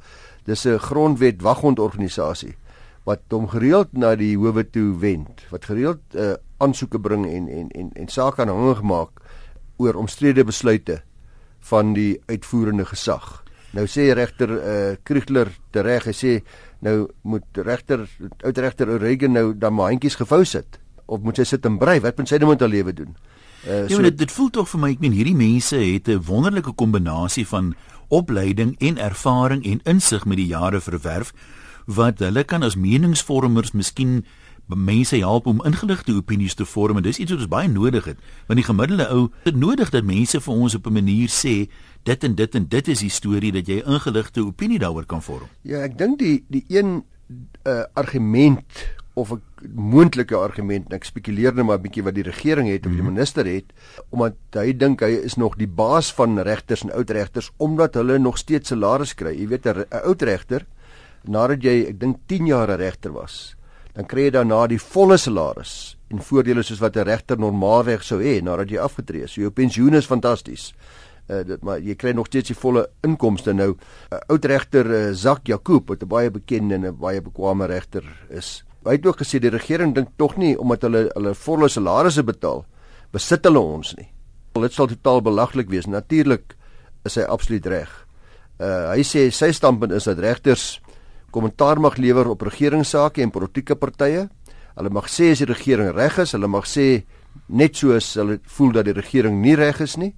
dis 0.45 0.65
'n 0.67 0.79
grondwet 0.79 1.41
waghondorganisasie 1.41 2.55
wat 3.05 3.21
hom 3.29 3.47
gereeld 3.47 3.93
na 3.93 4.15
die 4.17 4.33
howe 4.37 4.63
toe 4.65 4.95
wend, 4.99 5.43
wat 5.51 5.67
gereeld 5.69 6.01
uh, 6.17 6.33
aansoeke 6.57 6.99
bring 6.99 7.25
en 7.29 7.47
en 7.47 7.69
en 7.69 7.91
en 7.93 8.07
sake 8.09 8.41
aanhangig 8.41 8.81
maak 8.81 9.21
oor 9.77 9.95
omstrede 9.99 10.43
besluite 10.43 11.01
van 11.69 11.93
die 11.93 12.21
uitvoerende 12.25 12.85
gesag. 12.85 13.43
Nou 13.75 13.85
sê 13.91 14.07
regter 14.15 14.49
uh, 14.55 14.95
Kriegler 15.03 15.51
tereg, 15.75 16.07
hy 16.09 16.15
sê 16.15 16.33
nou 16.85 17.09
moet 17.21 17.61
regter 17.65 18.05
oud 18.45 18.57
regter 18.57 18.89
Oregon 18.89 19.35
nou 19.35 19.53
dan 19.53 19.73
maar 19.73 19.91
handjies 19.91 20.17
gevou 20.17 20.43
sit 20.45 20.79
of 21.05 21.21
moet 21.21 21.37
sy 21.37 21.45
sit 21.45 21.65
en 21.65 21.77
brei? 21.77 21.99
Wat 22.01 22.17
moet 22.17 22.29
sy 22.29 22.39
nou 22.41 22.49
met 22.49 22.63
haar 22.63 22.71
lewe 22.71 22.93
doen? 22.93 23.13
Uh, 23.65 23.85
so, 23.89 23.97
ja, 23.97 24.07
dit, 24.09 24.17
dit 24.17 24.31
voel 24.31 24.49
tog 24.53 24.69
vir 24.69 24.81
my 24.81 24.91
ek 24.93 25.03
meen 25.03 25.13
hierdie 25.17 25.37
mense 25.37 25.77
het 25.77 26.09
'n 26.09 26.21
wonderlike 26.25 26.73
kombinasie 26.73 27.45
van 27.45 27.73
opleiding 28.07 28.75
en 28.79 28.97
ervaring 28.97 29.65
en 29.65 29.81
insig 29.83 30.25
met 30.25 30.37
die 30.37 30.47
jare 30.47 30.81
verwerf 30.81 31.33
wat 31.85 32.19
hulle 32.19 32.43
kan 32.43 32.63
as 32.63 32.75
meningsvormers 32.75 33.71
miskien 33.71 34.25
mense 34.67 35.17
help 35.17 35.45
om 35.45 35.61
ingeligte 35.65 36.13
opinies 36.17 36.53
te 36.53 36.65
vorm 36.65 36.97
en 36.97 37.03
dis 37.03 37.19
iets 37.21 37.31
wat 37.31 37.39
ons 37.39 37.49
baie 37.49 37.69
nodig 37.69 38.05
het 38.05 38.21
want 38.47 38.57
die 38.57 38.65
gemiddelde 38.65 39.07
ou 39.13 39.27
het 39.43 39.55
nodig 39.55 39.91
dat 39.93 40.03
mense 40.03 40.41
vir 40.41 40.53
ons 40.53 40.75
op 40.75 40.87
'n 40.87 40.93
manier 40.93 41.29
sê 41.29 41.69
dit 42.03 42.23
en 42.23 42.35
dit 42.35 42.55
en 42.55 42.67
dit 42.67 42.87
is 42.87 42.99
die 42.99 43.09
storie 43.09 43.51
dat 43.51 43.67
jy 43.67 43.81
ingeligte 43.85 44.45
opinie 44.45 44.79
daaroor 44.79 45.05
kan 45.05 45.21
vorm. 45.21 45.47
Ja, 45.61 45.81
ek 45.81 45.97
dink 45.97 46.19
die 46.19 46.43
die 46.47 46.65
een 46.67 47.03
uh, 47.63 47.83
argument 47.93 48.85
of 49.15 49.31
'n 49.31 49.41
moontlike 49.73 50.35
argument, 50.35 50.93
ek 50.93 51.03
spekuleer 51.03 51.55
net 51.55 51.65
maar 51.65 51.77
'n 51.77 51.81
bietjie 51.81 52.03
wat 52.03 52.15
die 52.15 52.23
regering 52.23 52.67
het 52.67 52.85
of 52.85 52.91
die 52.91 53.01
mhm. 53.01 53.13
minister 53.13 53.45
het, 53.45 53.71
omdat 54.09 54.35
hy 54.51 54.73
dink 54.77 55.01
hy 55.01 55.23
is 55.23 55.35
nog 55.35 55.55
die 55.55 55.67
baas 55.67 56.13
van 56.13 56.39
regters 56.39 56.83
en 56.83 56.91
oud 56.91 57.09
regters 57.09 57.51
omdat 57.57 57.93
hulle 57.95 58.19
nog 58.19 58.37
steeds 58.37 58.69
salaris 58.69 59.15
kry. 59.15 59.31
Jy 59.31 59.47
weet 59.47 59.65
'n 59.65 59.85
oud 59.89 60.21
regter 60.21 60.65
nadat 61.23 61.63
jy 61.63 61.85
ek 61.89 61.99
dink 61.99 62.17
10 62.27 62.47
jaar 62.47 62.69
'n 62.69 62.77
regter 62.77 63.11
was, 63.11 63.55
dan 63.93 64.05
kry 64.05 64.27
jy 64.27 64.31
daarna 64.31 64.67
die 64.67 64.79
volle 64.79 65.17
salaris 65.17 65.97
en 66.09 66.21
voordele 66.21 66.63
soos 66.63 66.79
wat 66.79 66.97
'n 66.97 67.07
regter 67.07 67.37
normaalweg 67.37 68.03
sou 68.03 68.19
hê 68.19 68.41
nadat 68.41 68.69
jy 68.69 68.77
afgetree 68.77 69.23
is. 69.23 69.31
So 69.31 69.41
jou 69.41 69.51
pensioen 69.51 69.93
is 69.95 70.05
fantasties. 70.05 70.73
Uh, 71.27 71.41
dit 71.43 71.63
maar 71.63 71.79
jy 71.79 71.95
kry 71.95 72.11
nog 72.11 72.27
steeds 72.27 72.47
die 72.47 72.55
volle 72.55 72.87
inkomste 73.01 73.53
nou. 73.53 73.75
uh, 74.11 74.19
Oud 74.29 74.45
regter 74.45 74.85
uh, 74.85 75.13
Zak 75.13 75.47
Jakob 75.47 75.89
wat 75.89 76.03
'n 76.03 76.07
baie 76.07 76.29
bekende 76.29 76.75
en 76.75 76.85
'n 76.85 76.97
baie 76.97 77.21
bekwame 77.21 77.65
regter 77.65 78.03
is. 78.29 78.63
Hy 78.85 78.99
het 78.99 79.05
ook 79.05 79.23
gesê 79.23 79.39
die 79.41 79.49
regering 79.49 79.95
dink 79.95 80.13
tog 80.17 80.35
nie 80.37 80.53
omdat 80.61 80.85
hulle 80.85 81.07
hulle 81.15 81.33
volle 81.33 81.69
salarisse 81.69 82.23
betaal, 82.23 82.65
besit 83.11 83.45
hulle 83.47 83.59
ons 83.59 83.95
nie. 83.97 84.07
Dit 84.61 84.75
sal 84.75 84.87
totaal 84.87 85.23
belaglik 85.25 85.71
wees. 85.73 85.87
Natuurlik 85.89 86.53
is 87.05 87.17
hy 87.17 87.25
absoluut 87.27 87.65
reg. 87.65 87.91
Uh, 88.55 88.93
hy 88.93 89.03
sê 89.03 89.25
sy 89.35 89.49
standpunt 89.51 89.91
is 89.95 90.07
dat 90.07 90.21
regters 90.23 90.77
kommentaar 91.35 91.81
mag 91.83 91.97
lewer 91.99 92.29
op 92.31 92.45
regeringssake 92.47 93.23
en 93.23 93.33
politieke 93.35 93.75
partye. 93.75 94.27
Hulle 94.75 94.91
mag 94.93 95.09
sê 95.11 95.33
as 95.33 95.41
die 95.43 95.49
regering 95.49 95.91
reg 95.95 96.21
is, 96.23 96.35
hulle 96.37 96.47
mag 96.51 96.67
sê 96.69 97.03
net 97.51 97.75
soos 97.75 98.13
hulle 98.19 98.39
voel 98.57 98.77
dat 98.77 98.87
die 98.87 98.95
regering 98.95 99.41
nie 99.41 99.57
reg 99.59 99.81
is 99.83 99.97
nie. 99.99 100.13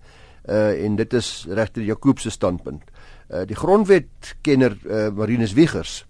Uh 0.47 0.75
en 0.85 0.95
dit 0.95 1.13
is 1.17 1.47
regter 1.49 1.83
Jakob 1.83 2.19
se 2.19 2.31
standpunt. 2.31 2.83
Uh 3.31 3.45
die 3.47 3.57
grondwetkenner 3.57 4.77
uh 4.85 5.07
Marinus 5.15 5.55
Wiegers, 5.57 6.03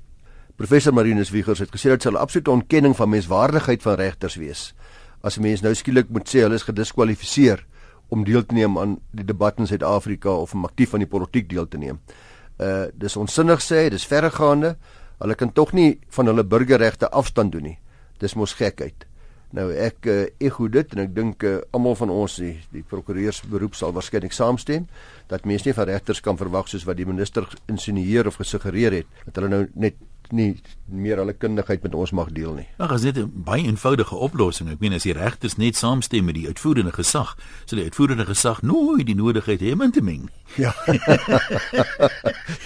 professor 0.57 0.93
Marinus 0.93 1.29
Wiegers 1.29 1.59
het 1.61 1.69
gesê 1.69 1.89
dat 1.93 2.01
dit 2.01 2.11
'n 2.11 2.15
absolute 2.15 2.51
ontkenning 2.51 2.95
van 2.95 3.09
menswaardigheid 3.09 3.81
van 3.81 3.95
regters 3.95 4.35
wees. 4.35 4.73
As 5.21 5.37
'n 5.37 5.41
mens 5.41 5.61
nou 5.61 5.73
skielik 5.73 6.09
moet 6.09 6.27
sê 6.29 6.39
hulle 6.39 6.55
is 6.55 6.63
gediskwalifiseer 6.63 7.65
om 8.07 8.23
deel 8.23 8.45
te 8.45 8.53
neem 8.53 8.77
aan 8.77 8.99
die 9.11 9.25
debat 9.25 9.59
in 9.59 9.67
Suid-Afrika 9.67 10.29
of 10.29 10.53
om 10.53 10.65
aktief 10.65 10.93
aan 10.93 10.99
die 10.99 11.07
politiek 11.07 11.49
deel 11.49 11.67
te 11.67 11.77
neem. 11.77 11.99
Uh 12.59 12.85
dis 12.93 13.15
onsinnig 13.15 13.61
sê, 13.61 13.89
dis 13.89 14.05
verregaande. 14.05 14.77
Hulle 15.19 15.35
kan 15.35 15.53
tog 15.53 15.73
nie 15.73 15.99
van 16.09 16.25
hulle 16.25 16.43
burgerregte 16.43 17.09
afstand 17.09 17.51
doen 17.51 17.63
nie. 17.63 17.79
Dis 18.17 18.33
mos 18.33 18.53
gekheid. 18.53 19.05
Nou 19.51 19.71
ek 19.71 20.05
uh, 20.05 20.25
ego 20.37 20.67
dit 20.67 20.93
en 20.93 20.99
ek 20.99 21.15
dink 21.15 21.43
uh, 21.43 21.57
almal 21.71 21.95
van 21.95 22.09
ons 22.09 22.35
die, 22.35 22.57
die 22.71 22.83
prokureursberoep 22.83 23.75
sal 23.75 23.93
waarskynlik 23.95 24.33
saamstem 24.35 24.87
dat 25.27 25.45
mense 25.45 25.67
nie 25.67 25.73
van 25.73 25.87
regters 25.87 26.19
kan 26.19 26.37
verwag 26.37 26.67
soos 26.67 26.83
wat 26.83 26.97
die 26.97 27.05
minister 27.07 27.47
insinueer 27.71 28.27
of 28.27 28.35
gesuggereer 28.35 28.91
het 28.91 29.07
dat 29.25 29.39
hulle 29.39 29.49
nou 29.49 29.63
net 29.75 29.95
nie 30.31 30.61
meer 30.85 31.17
hulle 31.17 31.33
kundigheid 31.33 31.83
met 31.83 31.95
ons 31.95 32.11
mag 32.11 32.31
deel 32.31 32.53
nie. 32.53 32.67
Ag, 32.77 32.91
as 32.91 33.01
dit 33.01 33.17
'n 33.17 33.31
baie 33.43 33.63
eenvoudige 33.63 34.15
oplossing. 34.15 34.69
Ek 34.69 34.79
meen 34.79 34.93
as 34.93 35.03
die 35.03 35.13
regters 35.13 35.57
net 35.57 35.75
saamstem 35.75 36.25
met 36.25 36.35
die 36.35 36.47
uitvoerende 36.47 36.91
gesag, 36.91 37.37
sal 37.65 37.77
die 37.77 37.85
uitvoerende 37.85 38.25
gesag 38.25 38.61
nooit 38.61 39.05
die 39.05 39.15
nodigheid 39.15 39.61
hê 39.61 39.73
om 39.73 39.91
te 39.91 40.01
meng. 40.01 40.29
Ja. 40.55 40.73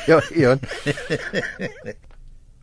ja, 0.07 0.21
ja 0.35 0.57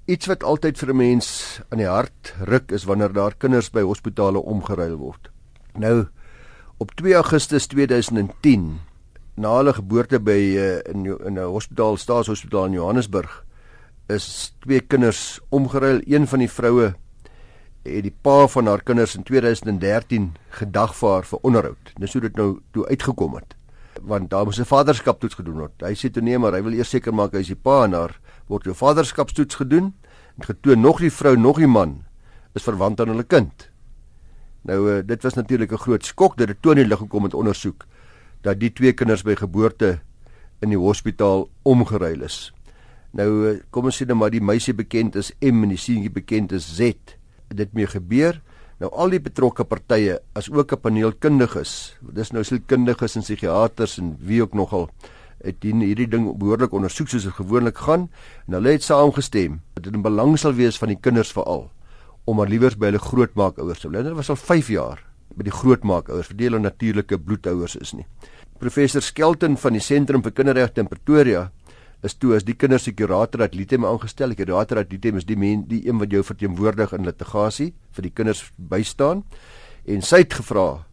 iets 0.09 0.27
wat 0.27 0.45
altyd 0.45 0.79
vir 0.79 0.89
'n 0.89 0.97
mens 0.97 1.61
aan 1.69 1.79
die 1.79 1.89
hart 1.89 2.35
ruk 2.41 2.73
is 2.73 2.85
wanneer 2.85 3.13
daar 3.13 3.35
kinders 3.37 3.71
by 3.71 3.83
hospitale 3.83 4.39
omgeruil 4.39 4.97
word. 4.97 5.31
Nou 5.75 6.07
op 6.79 6.95
2 6.95 7.15
Augustus 7.15 7.67
2010 7.67 8.81
na 9.35 9.57
hulle 9.57 9.73
geboorte 9.73 10.21
by 10.21 10.41
uh, 10.57 10.79
in 10.89 11.05
in 11.05 11.39
'n 11.39 11.53
hospitaal, 11.53 11.97
staatshospitaal 11.97 12.65
in 12.67 12.73
Johannesburg 12.73 13.45
is 14.09 14.55
twee 14.65 14.81
kinders 14.81 15.41
omgeruil. 15.49 16.01
Een 16.07 16.27
van 16.27 16.39
die 16.39 16.51
vroue 16.51 16.95
het 17.85 18.05
die 18.05 18.15
pa 18.23 18.47
van 18.49 18.67
haar 18.67 18.83
kinders 18.83 19.15
in 19.17 19.23
2013 19.23 20.33
gedagvaar 20.61 21.29
vir 21.29 21.39
onderhoud. 21.43 21.93
Dis 22.01 22.13
hoe 22.17 22.23
dit 22.25 22.37
nou 22.37 22.59
toe 22.73 22.87
uitgekom 22.89 23.37
het. 23.39 23.55
Want 24.03 24.31
daar 24.31 24.45
moes 24.45 24.61
'n 24.61 24.65
vaderskap 24.65 25.21
toets 25.21 25.35
gedoen 25.35 25.59
word. 25.59 25.81
Hy 25.81 25.95
sê 25.95 26.11
toe 26.11 26.23
nee, 26.23 26.39
maar 26.39 26.53
hy 26.53 26.63
wil 26.63 26.73
eers 26.73 26.91
seker 26.91 27.15
maak 27.15 27.33
hy 27.33 27.41
is 27.41 27.47
die 27.47 27.57
pa 27.57 27.85
en 27.85 27.93
haar 27.93 28.21
word 28.47 28.65
jou 28.65 28.75
vaderskapstoets 28.75 29.55
gedoen 29.55 29.95
en 30.39 30.45
getoon 30.45 30.81
nog 30.81 31.01
die 31.01 31.13
vrou 31.13 31.37
nog 31.37 31.57
die 31.57 31.67
man 31.67 32.05
is 32.55 32.63
verwant 32.63 33.01
aan 33.01 33.09
hulle 33.09 33.25
kind. 33.25 33.71
Nou 34.63 34.91
uh, 34.91 35.03
dit 35.07 35.23
was 35.23 35.35
natuurlik 35.35 35.73
'n 35.73 35.85
groot 35.85 36.05
skok 36.05 36.37
dat 36.37 36.47
dit 36.47 36.63
toe 36.63 36.73
in 36.73 36.79
die 36.79 36.87
lig 36.87 36.99
gekom 36.99 37.25
het 37.25 37.35
ondersoek 37.35 37.87
dat 38.43 38.61
die 38.61 38.73
twee 38.73 38.93
kinders 38.93 39.23
by 39.23 39.35
geboorte 39.35 40.01
in 40.61 40.69
die 40.69 40.79
hospitaal 40.79 41.49
omgeruil 41.63 42.23
is. 42.23 42.53
Nou 43.19 43.31
uh, 43.49 43.57
kom 43.75 43.89
ons 43.91 43.97
sê 43.99 44.07
net 44.07 44.15
maar 44.19 44.31
die 44.31 44.45
meisie 44.45 44.75
bekend 44.79 45.17
is 45.19 45.33
M 45.43 45.65
en 45.67 45.75
die 45.75 45.81
seentjie 45.81 46.13
bekend 46.15 46.55
is 46.55 46.69
Z. 46.79 47.17
Dit 47.51 47.75
mee 47.75 47.89
gebeur. 47.91 48.39
Nou 48.79 48.93
al 48.95 49.17
die 49.17 49.23
betrokke 49.23 49.67
partye 49.67 50.21
as 50.39 50.47
ook 50.51 50.73
'n 50.73 50.81
paneel 50.81 51.13
kundiges. 51.13 51.99
Dis 52.01 52.31
nou 52.31 52.45
sielkundiges 52.45 53.17
en 53.17 53.23
psigiaters 53.23 53.99
en 53.99 54.17
wie 54.21 54.43
ook 54.43 54.55
nogal 54.55 54.89
het 55.43 55.61
die, 55.63 55.73
hierdie 55.73 56.09
ding 56.11 56.31
behoorlik 56.39 56.73
ondersoek 56.75 57.09
soos 57.09 57.27
dit 57.27 57.35
gewoonlik 57.35 57.79
gaan 57.79 58.09
en 58.47 58.59
hulle 58.59 58.75
het 58.75 58.83
saamgestem 58.83 59.61
dat 59.75 59.85
dit 59.85 59.95
in 59.95 60.03
belang 60.03 60.39
sal 60.39 60.55
wees 60.59 60.79
van 60.79 60.89
die 60.89 60.99
kinders 60.99 61.33
veral 61.33 61.71
om 62.25 62.37
maar 62.37 62.51
liewers 62.51 62.77
by 62.77 62.91
hulle 62.91 63.03
grootmaakouers 63.03 63.81
te 63.81 63.89
bly. 63.89 64.03
Hulle 64.03 64.19
was 64.19 64.31
al 64.31 64.37
5 64.37 64.69
jaar 64.69 65.05
by 65.37 65.47
die 65.47 65.55
grootmaakouers, 65.55 66.27
verdeel 66.33 66.53
hulle 66.53 66.67
natuurlike 66.67 67.19
bloedouers 67.19 67.77
is 67.77 67.95
nie. 67.95 68.07
Professor 68.59 69.03
Skelton 69.03 69.57
van 69.57 69.73
die 69.73 69.81
Sentrum 69.81 70.23
vir 70.23 70.35
Kinderregte 70.35 70.83
in 70.83 70.91
Pretoria 70.91 71.51
is 72.07 72.15
toe 72.15 72.37
as 72.37 72.47
die 72.47 72.55
kinders 72.55 72.87
se 72.87 72.93
kurator 72.95 73.43
dat 73.43 73.57
litem 73.59 73.87
aangestel. 73.87 74.31
Die 74.35 74.39
kurator 74.39 74.83
dat 74.83 74.93
litem 74.93 75.19
is 75.19 75.27
die 75.27 75.37
men 75.39 75.65
die 75.71 75.83
een 75.89 75.99
wat 75.99 76.13
jou 76.15 76.23
verteenwoordig 76.23 76.95
in 76.95 77.09
litigasie 77.09 77.73
vir 77.97 78.07
die 78.07 78.15
kinders 78.15 78.45
bystaan. 78.57 79.25
En 79.89 80.05
sy 80.05 80.23
het 80.23 80.39
gevra 80.39 80.85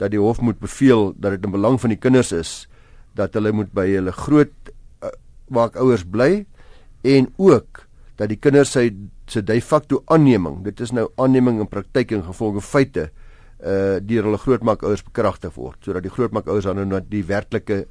dat 0.00 0.12
die 0.12 0.20
hof 0.20 0.42
moet 0.42 0.58
beveel 0.60 1.12
dat 1.16 1.36
dit 1.36 1.46
in 1.46 1.54
belang 1.54 1.78
van 1.80 1.94
die 1.94 2.00
kinders 2.00 2.32
is 2.34 2.54
dat 3.14 3.36
hulle 3.38 3.54
moet 3.54 3.70
by 3.74 3.86
hulle 3.92 4.12
groot 4.12 4.52
uh, 5.04 5.12
maak 5.54 5.78
ouers 5.80 6.04
bly 6.04 6.44
en 7.06 7.30
ook 7.38 7.84
dat 8.18 8.30
die 8.30 8.38
kinders 8.38 8.74
sy 8.74 8.88
se 9.30 9.42
de 9.42 9.56
facto 9.62 10.02
aanneming, 10.12 10.60
dit 10.66 10.80
is 10.84 10.92
nou 10.94 11.08
aanneming 11.18 11.60
in 11.62 11.70
praktyk 11.70 12.12
en 12.12 12.26
gevolge 12.26 12.62
feite 12.62 13.08
uh 13.64 13.96
deur 14.02 14.26
hulle 14.26 14.38
grootmaak 14.42 14.82
ouers 14.84 15.04
bekragtig 15.06 15.54
word 15.56 15.78
sodat 15.86 16.04
die 16.04 16.12
grootmaak 16.12 16.48
ouers 16.50 16.66
dan 16.66 16.82
nou 16.90 16.98
die 17.08 17.22
werklike 17.24 17.84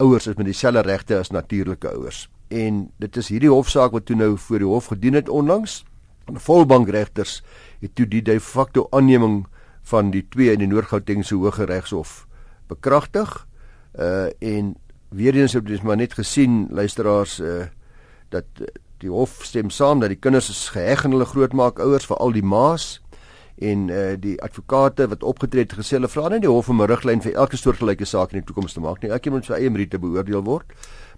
ouers 0.00 0.26
is 0.26 0.36
met 0.38 0.48
dieselfde 0.48 0.82
regte 0.86 1.18
as 1.18 1.30
natuurlike 1.30 1.88
ouers. 1.88 2.28
En 2.48 2.88
dit 2.98 3.16
is 3.16 3.28
hierdie 3.28 3.52
hofsaak 3.52 3.92
wat 3.94 4.08
toe 4.08 4.16
nou 4.16 4.34
voor 4.38 4.62
die 4.62 4.68
hof 4.68 4.90
gedien 4.92 5.14
het 5.14 5.28
onlangs. 5.28 5.84
En 6.26 6.40
volbankregters 6.40 7.40
het 7.80 7.94
toe 7.94 8.06
die 8.08 8.22
de 8.22 8.40
facto 8.40 8.86
aanneming 8.90 9.44
van 9.82 10.10
die 10.10 10.24
twee 10.28 10.52
in 10.52 10.62
die 10.64 10.68
Noord-Gautengse 10.70 11.34
Hooggeregshof 11.34 12.26
bekragtig. 12.68 13.46
Uh 13.98 14.30
en 14.38 14.76
weer 15.10 15.34
eens 15.34 15.52
het 15.52 15.70
ons 15.70 15.82
maar 15.82 15.96
net 15.96 16.14
gesien 16.14 16.66
luisteraars 16.70 17.40
uh 17.40 17.66
dat 18.30 18.46
die 19.02 19.10
hof 19.10 19.40
stem 19.42 19.70
saam 19.70 20.00
dat 20.00 20.12
die 20.12 20.20
kinders 20.20 20.50
is 20.52 20.68
geheg 20.70 21.04
aan 21.04 21.16
hulle 21.16 21.26
grootmaak 21.26 21.80
ouers 21.82 22.06
vir 22.06 22.20
al 22.22 22.32
die 22.36 22.44
maas 22.46 22.99
en 23.60 23.88
uh 23.92 24.14
die 24.20 24.36
advokate 24.40 25.06
wat 25.12 25.24
opgetree 25.26 25.66
het 25.66 25.74
gesê 25.76 25.98
hulle 25.98 26.08
vra 26.08 26.30
net 26.32 26.44
die 26.44 26.50
hof 26.50 26.70
om 26.72 26.80
'n 26.80 26.88
riglyn 26.88 27.20
vir 27.20 27.34
elke 27.34 27.56
soortgelyke 27.56 28.04
saak 28.04 28.32
in 28.32 28.40
die 28.40 28.46
toekoms 28.46 28.72
te 28.72 28.80
maak 28.80 29.02
nie. 29.02 29.10
Elkeen 29.10 29.32
moet 29.32 29.44
sy 29.44 29.52
eie 29.52 29.70
meriete 29.70 29.98
beoordeel 29.98 30.42
word. 30.44 30.66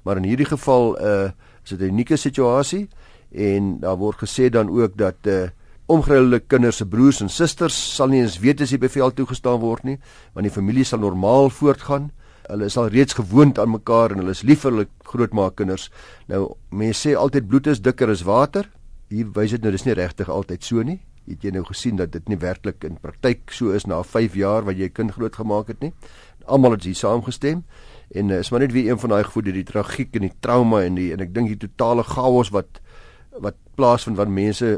Maar 0.05 0.17
in 0.17 0.25
hierdie 0.25 0.51
geval 0.51 0.97
uh 0.99 1.31
is 1.65 1.71
dit 1.71 1.81
'n 1.81 1.95
unieke 1.95 2.17
situasie 2.17 2.89
en 3.31 3.81
daar 3.81 3.97
word 3.97 4.19
gesê 4.19 4.51
dan 4.51 4.69
ook 4.69 4.97
dat 4.97 5.17
uh 5.27 5.49
omgeruilde 5.87 6.41
kinders 6.41 6.77
se 6.77 6.87
broers 6.87 7.21
en 7.21 7.29
susters 7.29 7.95
sal 7.95 8.09
nie 8.09 8.21
eens 8.21 8.39
weet 8.39 8.61
as 8.61 8.71
die 8.71 8.79
bevel 8.79 9.11
toegestaan 9.11 9.61
word 9.61 9.85
nie, 9.85 9.99
want 10.33 10.45
die 10.45 10.55
familie 10.55 10.85
sal 10.85 10.99
normaal 10.99 11.51
voortgaan. 11.51 12.11
Hulle 12.49 12.65
is 12.65 12.77
al 12.77 12.89
reeds 12.89 13.13
gewoond 13.13 13.59
aan 13.59 13.71
mekaar 13.71 14.11
en 14.11 14.19
hulle 14.19 14.31
is 14.31 14.43
lief 14.43 14.61
vir 14.61 14.71
hulle 14.71 14.87
grootmaak 15.05 15.57
kinders. 15.57 15.91
Nou 16.29 16.57
mense 16.71 17.09
sê 17.09 17.15
altyd 17.15 17.49
bloed 17.49 17.67
is 17.67 17.81
dikker 17.81 18.11
as 18.11 18.23
water. 18.23 18.71
Hier 19.09 19.27
wys 19.35 19.51
dit 19.51 19.63
nou 19.63 19.71
dis 19.71 19.85
nie 19.85 19.95
regtig 19.95 20.29
altyd 20.29 20.65
so 20.65 20.83
nie 20.83 21.01
het 21.27 21.45
jy 21.45 21.53
nou 21.55 21.65
gesien 21.69 21.99
dat 22.01 22.13
dit 22.13 22.29
nie 22.29 22.39
werklik 22.43 22.85
in 22.85 22.99
praktyk 23.03 23.53
so 23.55 23.75
is 23.77 23.87
na 23.87 24.03
5 24.03 24.35
jaar 24.39 24.67
wat 24.67 24.79
jy 24.79 24.89
kind 24.91 25.15
groot 25.15 25.37
gemaak 25.39 25.71
het 25.71 25.81
nie. 25.85 25.93
Almal 26.47 26.77
het 26.77 26.87
hier 26.89 26.99
saamgestem 26.99 27.63
en 28.11 28.31
uh, 28.31 28.39
is 28.43 28.51
maar 28.51 28.61
net 28.61 28.73
weer 28.73 28.91
een 28.91 28.99
van 28.99 29.15
daai 29.15 29.25
gevoelde 29.25 29.55
die 29.57 29.67
tragiek 29.69 30.17
en 30.19 30.27
die 30.27 30.35
trauma 30.41 30.83
en 30.83 30.99
die 30.99 31.13
en 31.15 31.23
ek 31.25 31.35
dink 31.35 31.53
die 31.53 31.61
totale 31.69 32.05
chaos 32.05 32.51
wat 32.55 32.83
wat 33.41 33.57
plaasvind 33.79 34.19
wanneer 34.19 34.51
mense 34.51 34.73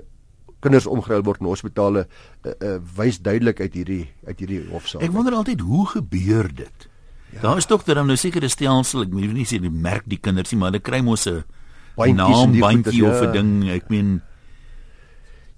kinders 0.65 0.87
omgeruil 0.87 1.25
word 1.27 1.41
in 1.43 1.49
hospitale 1.51 2.05
uh, 2.05 2.53
uh, 2.53 2.77
wys 2.97 3.19
duidelik 3.21 3.61
uit 3.61 3.75
hierdie 3.75 4.05
uit 4.29 4.39
hierdie 4.39 4.63
hofsaak. 4.71 5.03
Ek 5.05 5.13
wonder 5.13 5.37
altyd 5.37 5.65
hoe 5.65 5.87
gebeur 5.97 6.49
dit? 6.49 6.89
Ja. 7.35 7.41
Daar 7.43 7.59
is 7.59 7.67
dokter 7.67 7.99
dan 7.99 8.07
nou 8.07 8.17
seker 8.17 8.45
'n 8.45 8.49
stelsel, 8.49 9.03
ek 9.03 9.13
weet 9.13 9.33
nie 9.33 9.49
sê 9.49 9.59
die 9.61 9.71
merk 9.71 10.07
die 10.07 10.21
kinders 10.21 10.53
nie, 10.53 10.61
maar 10.61 10.71
hulle 10.71 10.85
kry 10.85 11.01
mos 11.01 11.27
'n 11.27 11.43
naam 12.15 12.55
bandjie 12.61 13.05
of 13.05 13.21
'n 13.21 13.27
ja. 13.27 13.33
ding, 13.33 13.51
ek 13.71 13.91
meen 13.91 14.23
Ja, 14.23 14.34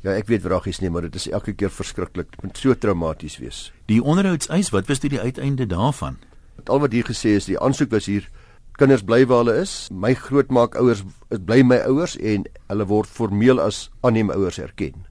ek 0.03 0.27
weet 0.27 0.43
vragies 0.43 0.81
nie, 0.81 0.91
maar 0.91 1.03
dit 1.03 1.15
is 1.15 1.29
elke 1.29 1.53
keer 1.53 1.71
verskriklik. 1.71 2.31
Dit 2.31 2.43
moet 2.43 2.59
so 2.59 2.75
traumaties 2.75 3.39
wees. 3.39 3.73
Die 3.87 4.03
onderhoudseis, 4.03 4.71
wat 4.71 4.87
was 4.89 5.01
dit 5.01 5.11
die 5.11 5.21
uiteinde 5.21 5.67
daarvan? 5.67 6.19
Al 6.67 6.81
wat 6.81 6.93
hier 6.93 7.05
gesê 7.05 7.37
is, 7.37 7.47
die 7.47 7.59
aansoek 7.59 7.91
was 7.91 8.07
hier 8.07 8.29
kinders 8.77 9.03
bly 9.03 9.25
waar 9.27 9.45
hulle 9.45 9.57
is. 9.63 9.89
My 9.91 10.15
grootmaak 10.15 10.77
ouers 10.77 11.03
bly 11.29 11.63
my 11.65 11.81
ouers 11.89 12.17
en 12.17 12.47
hulle 12.69 12.87
word 12.87 13.09
formeel 13.09 13.61
as 13.61 13.87
aanneem 14.03 14.31
ouers 14.31 14.59
erken. 14.59 15.07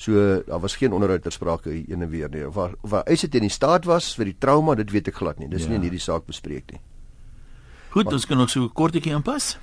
So 0.00 0.40
daar 0.46 0.60
was 0.60 0.76
geen 0.80 0.92
onderhoud 0.92 1.22
ter 1.22 1.32
sprake 1.32 1.72
ene 1.72 2.08
weer 2.08 2.30
nie. 2.32 2.46
Of 2.46 2.54
waar, 2.54 2.74
waar 2.80 3.02
eis 3.04 3.20
dit 3.20 3.34
in 3.34 3.48
die 3.48 3.52
staat 3.52 3.84
was 3.84 4.14
vir 4.16 4.30
die 4.30 4.38
trauma, 4.38 4.74
dit 4.78 4.90
weet 4.94 5.10
ek 5.12 5.18
glad 5.20 5.38
nie. 5.38 5.50
Dis 5.50 5.66
ja. 5.66 5.72
nie 5.72 5.80
in 5.80 5.88
hierdie 5.90 6.00
saak 6.00 6.24
bespreek 6.30 6.72
nie. 6.72 6.80
Goed, 7.90 8.06
maar, 8.06 8.14
ons 8.14 8.26
kan 8.26 8.38
nog 8.38 8.50
so 8.50 8.62
'n 8.62 8.72
kortetjie 8.72 9.12
aanpas. 9.14 9.58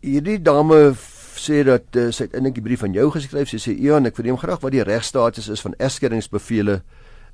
Hierdie 0.00 0.42
dame 0.42 0.96
sê 1.38 1.62
dat 1.64 1.96
uh, 1.96 2.10
sy 2.10 2.28
eintlik 2.32 2.58
'n 2.58 2.62
brief 2.62 2.80
van 2.80 2.92
jou 2.92 3.10
geskryf. 3.10 3.48
Sy 3.48 3.58
sê 3.58 3.72
Ian, 3.78 4.06
ek 4.06 4.16
verneem 4.16 4.38
graag 4.38 4.60
wat 4.60 4.72
die 4.72 4.82
regstatus 4.82 5.48
is 5.48 5.60
van 5.60 5.74
eskeringsbevele 5.78 6.82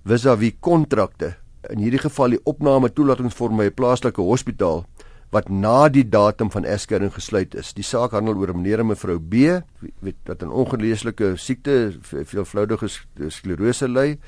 vis-à-vis 0.05 0.59
kontrakte. 0.61 1.37
In 1.71 1.79
hierdie 1.79 2.03
geval 2.03 2.31
die 2.31 2.45
opname 2.45 2.93
toelatingsvorm 2.93 3.57
by 3.57 3.65
'n 3.65 3.75
plaaslike 3.75 4.21
hospitaal 4.21 4.87
wat 5.33 5.49
na 5.49 5.89
die 5.89 6.05
datum 6.05 6.51
van 6.53 6.65
eskering 6.69 7.13
gesluit 7.15 7.55
is. 7.55 7.73
Die 7.73 7.85
saak 7.85 8.13
handel 8.13 8.37
oor 8.37 8.53
meneer 8.53 8.81
en 8.81 8.91
mevrou 8.91 9.19
B, 9.19 9.63
weet 10.05 10.17
wat 10.29 10.43
'n 10.43 10.53
ongeleeslike 10.53 11.37
siekte, 11.37 11.93
veelvoudige 12.03 12.89
sklerose 13.29 13.89
ly. 13.89 14.19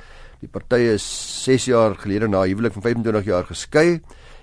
Die 0.41 0.49
partye 0.49 0.95
is 0.95 1.05
6 1.45 1.65
jaar 1.65 1.95
gelede 1.95 2.29
na 2.29 2.43
huwelik 2.45 2.73
van 2.73 2.83
25 2.83 3.25
jaar 3.25 3.45
geskei 3.45 4.01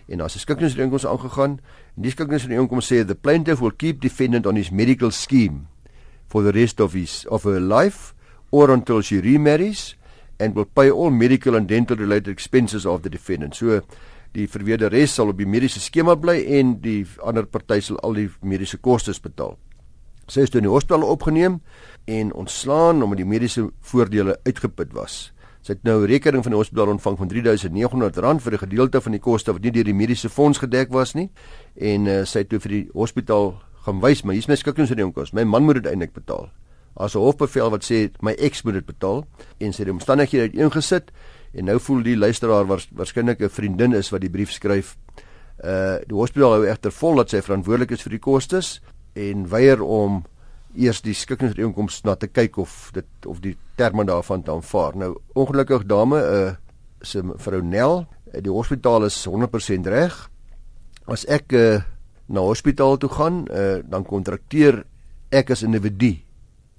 en 0.08 0.18
daar's 0.18 0.36
'n 0.36 0.40
skikkingsreënkoms 0.40 1.06
aangegaan. 1.06 1.60
En 1.98 2.06
die 2.06 2.12
skikkingsreënkoms 2.14 2.88
sê 2.88 3.02
the 3.04 3.16
plaintiff 3.16 3.62
will 3.62 3.76
keep 3.76 4.00
defendant 4.02 4.48
on 4.48 4.56
his 4.56 4.72
medical 4.72 5.12
scheme 5.12 5.68
for 6.32 6.44
the 6.44 6.54
rest 6.56 6.80
of 6.80 6.94
his 6.96 7.26
of 7.28 7.44
her 7.44 7.60
life 7.60 8.14
or 8.52 8.72
until 8.72 9.02
she 9.02 9.20
remarries 9.20 9.96
and 10.40 10.56
will 10.56 10.66
pay 10.66 10.90
all 10.90 11.12
medical 11.12 11.56
and 11.56 11.68
dental 11.68 11.98
related 11.98 12.32
expenses 12.32 12.86
of 12.86 13.04
the 13.04 13.10
defendant. 13.10 13.56
So 13.56 13.82
die 14.32 14.48
verweerde 14.48 14.88
res 14.90 15.18
sal 15.18 15.34
op 15.34 15.42
die 15.42 15.50
mediese 15.50 15.82
skema 15.84 16.16
bly 16.16 16.38
en 16.60 16.78
die 16.82 17.04
ander 17.28 17.44
party 17.44 17.82
sal 17.84 18.00
al 18.00 18.16
die 18.16 18.30
mediese 18.48 18.80
kostes 18.80 19.20
betaal. 19.20 19.58
Sy 20.32 20.46
is 20.46 20.54
toe 20.54 20.62
in 20.62 20.70
die 20.70 20.72
hospitaal 20.72 21.04
opgeneem 21.04 21.60
en 22.08 22.32
ontslaan 22.40 23.04
omdat 23.04 23.20
die 23.20 23.28
mediese 23.28 23.68
voordele 23.92 24.38
uitgeput 24.48 24.96
was. 24.96 25.34
Sy 25.62 25.76
het 25.76 25.84
nou 25.84 26.02
'n 26.02 26.08
rekening 26.10 26.44
van 26.44 26.52
die 26.52 26.58
hospitaal 26.58 26.88
ontvang 26.88 27.18
van 27.18 27.30
R3900 27.30 28.42
vir 28.42 28.54
'n 28.54 28.58
gedeelte 28.58 29.02
van 29.02 29.12
die 29.12 29.22
koste 29.22 29.54
wat 29.54 29.62
nie 29.62 29.72
deur 29.72 29.84
die 29.84 29.94
mediese 29.94 30.30
fonds 30.30 30.58
gedek 30.58 30.90
was 30.90 31.14
nie 31.14 31.30
en 31.76 32.08
uh, 32.08 32.26
sy 32.26 32.40
het 32.40 32.50
toe 32.50 32.60
vir 32.60 32.72
die 32.72 32.90
hospitaal 32.94 33.62
gaan 33.86 34.00
wys, 34.02 34.24
maar 34.24 34.34
hier's 34.34 34.48
my 34.48 34.56
skikkingsooreenkoms. 34.56 35.34
My 35.34 35.44
man 35.44 35.64
moet 35.64 35.82
dit 35.82 35.86
eintlik 35.86 36.14
betaal. 36.14 36.50
As 36.96 37.16
'n 37.16 37.20
hofbevel 37.20 37.70
wat 37.70 37.84
sê 37.84 38.10
my 38.22 38.32
eks 38.32 38.64
moet 38.64 38.74
dit 38.74 38.86
betaal 38.86 39.26
en 39.60 39.74
sy 39.74 39.84
het 39.84 39.88
die 39.88 39.94
omstandighede 39.94 40.50
uiteengesit 40.50 41.12
en 41.54 41.66
nou 41.66 41.80
voel 41.80 42.04
die 42.04 42.18
luisteraar 42.18 42.66
was 42.66 42.88
waarskynlik 42.92 43.42
'n 43.42 43.50
vriendin 43.50 43.94
is 43.94 44.10
wat 44.10 44.22
die 44.22 44.30
brief 44.30 44.52
skryf. 44.52 44.98
Uh 45.64 46.00
die 46.08 46.16
hospitaal 46.16 46.52
hou 46.52 46.66
egter 46.66 46.92
vol 46.92 47.16
dat 47.16 47.30
sy 47.30 47.42
verantwoordelik 47.42 47.92
is 47.92 48.02
vir 48.02 48.12
die 48.12 48.20
kostes 48.20 48.82
en 49.14 49.50
weier 49.50 49.82
om 49.82 50.24
eers 50.76 51.02
die 51.04 51.16
skikkingsooreenkoms 51.18 52.02
na 52.08 52.16
te 52.16 52.30
kyk 52.32 52.58
of 52.62 52.92
dit 52.96 53.28
of 53.30 53.42
die 53.44 53.56
terme 53.80 54.06
daarvan 54.08 54.44
te 54.44 54.54
aanvaar. 54.54 54.98
Nou 54.98 55.14
ongelukkig 55.36 55.88
dame, 55.90 56.22
uh 56.22 56.52
se 57.02 57.24
vrou 57.42 57.64
Nel, 57.66 58.04
uh, 58.30 58.42
die 58.46 58.52
hospitaal 58.54 59.08
is 59.08 59.16
100% 59.26 59.88
reg. 59.90 60.18
As 61.10 61.26
ek 61.26 61.54
uh 61.58 61.82
na 62.32 62.44
hospitaal 62.46 62.98
toe 62.98 63.10
gaan, 63.10 63.46
uh 63.50 63.82
dan 63.84 64.06
kontrakteer 64.06 64.84
ek 65.32 65.52
as 65.52 65.64
individu 65.64 66.20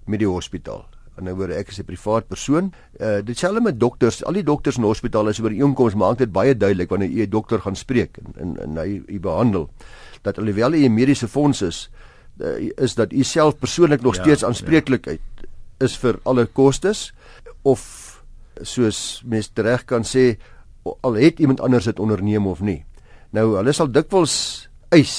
met 0.06 0.22
die 0.22 0.30
hospitaal. 0.30 0.86
En 1.18 1.26
nou 1.28 1.34
word 1.36 1.52
ek 1.52 1.68
as 1.68 1.80
'n 1.80 1.84
privaat 1.84 2.28
persoon. 2.28 2.72
Uh 3.00 3.20
ditselfde 3.20 3.60
met 3.60 3.80
dokters. 3.80 4.24
Al 4.24 4.32
die 4.32 4.46
dokters 4.46 4.78
in 4.78 4.84
hospitale 4.84 5.30
is 5.30 5.40
oor 5.40 5.50
die 5.50 5.62
inkomste 5.62 5.98
maak 5.98 6.18
dit 6.18 6.32
baie 6.32 6.54
duidelik 6.54 6.88
wanneer 6.90 7.10
jy 7.10 7.26
'n 7.26 7.30
dokter 7.30 7.60
gaan 7.60 7.76
spreek 7.76 8.18
en 8.18 8.34
en, 8.36 8.56
en 8.58 8.76
hy 8.76 9.02
hy 9.08 9.18
behandel 9.18 9.68
dat 10.22 10.38
alhoewel 10.38 10.72
hy 10.72 10.86
'n 10.86 10.94
mediese 10.94 11.28
fonds 11.28 11.62
is, 11.62 11.90
uh, 11.90 12.11
is 12.76 12.94
dat 12.98 13.12
u 13.12 13.22
self 13.22 13.58
persoonlik 13.58 14.02
nog 14.02 14.16
ja, 14.16 14.22
steeds 14.22 14.44
aanspreeklikheid 14.44 15.20
ja. 15.40 15.48
is 15.86 15.96
vir 15.98 16.18
alle 16.22 16.46
kostes 16.46 17.12
of 17.62 17.82
soos 18.62 19.22
mens 19.26 19.50
reg 19.54 19.84
kan 19.84 20.04
sê 20.06 20.36
al 20.82 21.14
het 21.18 21.38
iemand 21.38 21.60
anders 21.60 21.84
dit 21.84 22.00
onderneem 22.00 22.46
of 22.46 22.60
nie. 22.60 22.82
Nou 23.30 23.56
hulle 23.56 23.72
sal 23.72 23.90
dikwels 23.90 24.34
eis 24.90 25.14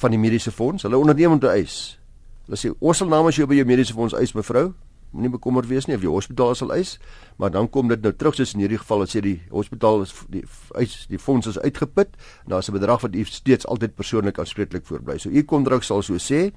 van 0.00 0.12
die 0.12 0.20
mediese 0.20 0.52
fonds. 0.52 0.84
Hulle 0.84 1.00
onderneem 1.00 1.32
om 1.32 1.40
te 1.40 1.48
eis. 1.50 1.98
Hulle 2.46 2.60
sê 2.60 2.70
ons 2.78 3.00
sal 3.00 3.08
namens 3.08 3.36
jou 3.36 3.48
by 3.48 3.58
jou 3.58 3.66
mediese 3.68 3.96
fonds 3.96 4.14
eis 4.16 4.36
mevrou 4.36 4.70
moenie 5.12 5.30
bekommerd 5.30 5.68
wees 5.70 5.86
nie 5.86 5.96
of 5.96 6.02
jy 6.02 6.12
hospitaal 6.12 6.54
sal 6.54 6.72
eis, 6.74 6.98
maar 7.38 7.50
dan 7.50 7.68
kom 7.68 7.88
dit 7.88 8.02
nou 8.02 8.12
terug 8.12 8.36
soos 8.38 8.54
in 8.54 8.60
hierdie 8.64 8.78
geval 8.78 9.02
as 9.02 9.14
jy 9.14 9.22
die 9.24 9.36
hospitaal 9.50 10.04
is 10.04 10.14
die 10.30 10.44
eis 10.78 11.06
die 11.10 11.18
fonds 11.18 11.50
is 11.50 11.58
uitgeput, 11.58 12.14
daar's 12.46 12.68
'n 12.70 12.78
bedrag 12.78 13.02
wat 13.02 13.14
u 13.14 13.24
steeds 13.24 13.66
altyd 13.66 13.96
persoonlik 13.96 14.38
aanspreeklik 14.38 14.86
voorbly. 14.86 15.18
So 15.18 15.30
u 15.30 15.42
kontrak 15.42 15.82
sal 15.82 16.02
so 16.02 16.14
sê. 16.14 16.52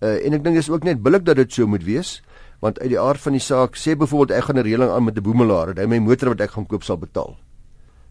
Uh, 0.00 0.16
en 0.24 0.32
ek 0.32 0.44
dink 0.44 0.56
dis 0.56 0.70
ook 0.70 0.84
net 0.84 1.02
billik 1.02 1.24
dat 1.24 1.36
dit 1.36 1.52
so 1.52 1.66
moet 1.66 1.84
wees, 1.84 2.22
want 2.60 2.78
uit 2.80 2.88
die 2.88 3.00
aard 3.00 3.20
van 3.20 3.32
die 3.32 3.42
saak 3.44 3.76
sê 3.76 3.96
byvoorbeeld 3.96 4.38
ek 4.38 4.44
gaan 4.44 4.56
'n 4.56 4.64
reëling 4.64 4.90
aan 4.90 5.04
met 5.04 5.16
'n 5.16 5.22
boemelaar, 5.22 5.74
dat 5.74 5.84
hy 5.84 5.86
my 5.86 5.98
motor 5.98 6.28
wat 6.28 6.40
ek 6.40 6.50
gaan 6.50 6.66
koop 6.66 6.82
sal 6.82 6.96
betaal. 6.96 7.36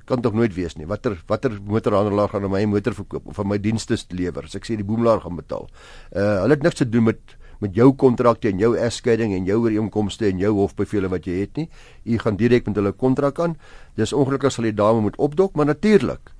Kan 0.06 0.22
tog 0.22 0.34
nooit 0.34 0.54
wees 0.54 0.76
nie. 0.76 0.86
Watter 0.86 1.18
watter 1.28 1.52
motorhandelaar 1.66 2.30
gaan 2.30 2.50
my 2.50 2.66
motor 2.66 2.94
verkoop 2.94 3.28
of 3.28 3.36
van 3.36 3.48
my 3.48 3.58
dienste 3.58 3.98
lewer 4.10 4.44
as 4.44 4.56
ek 4.56 4.66
sê 4.66 4.76
die 4.76 4.86
boemelaar 4.86 5.22
gaan 5.22 5.36
betaal. 5.36 5.70
Uh 6.12 6.42
hulle 6.42 6.54
het 6.54 6.64
niks 6.64 6.76
te 6.76 6.90
doen 6.90 7.04
met 7.04 7.38
met 7.60 7.76
jou 7.76 7.94
kontrakte 7.94 8.50
en 8.50 8.60
jou 8.60 8.76
egskeiding 8.78 9.34
en 9.36 9.46
jou 9.46 9.60
ooreenkomste 9.64 10.28
en 10.28 10.40
jou 10.40 10.54
hofbevele 10.56 11.10
wat 11.12 11.28
jy 11.28 11.40
het 11.42 11.58
nie. 11.58 11.70
U 12.06 12.18
gaan 12.18 12.38
direk 12.40 12.68
met 12.68 12.76
hulle 12.76 12.92
kontrak 12.92 13.40
aan. 13.40 13.58
Dis 13.96 14.14
ongelukkig 14.14 14.52
sal 14.52 14.64
die 14.64 14.76
dame 14.76 15.02
moet 15.02 15.18
opdok, 15.18 15.56
maar 15.56 15.66
natuurlik 15.66 16.32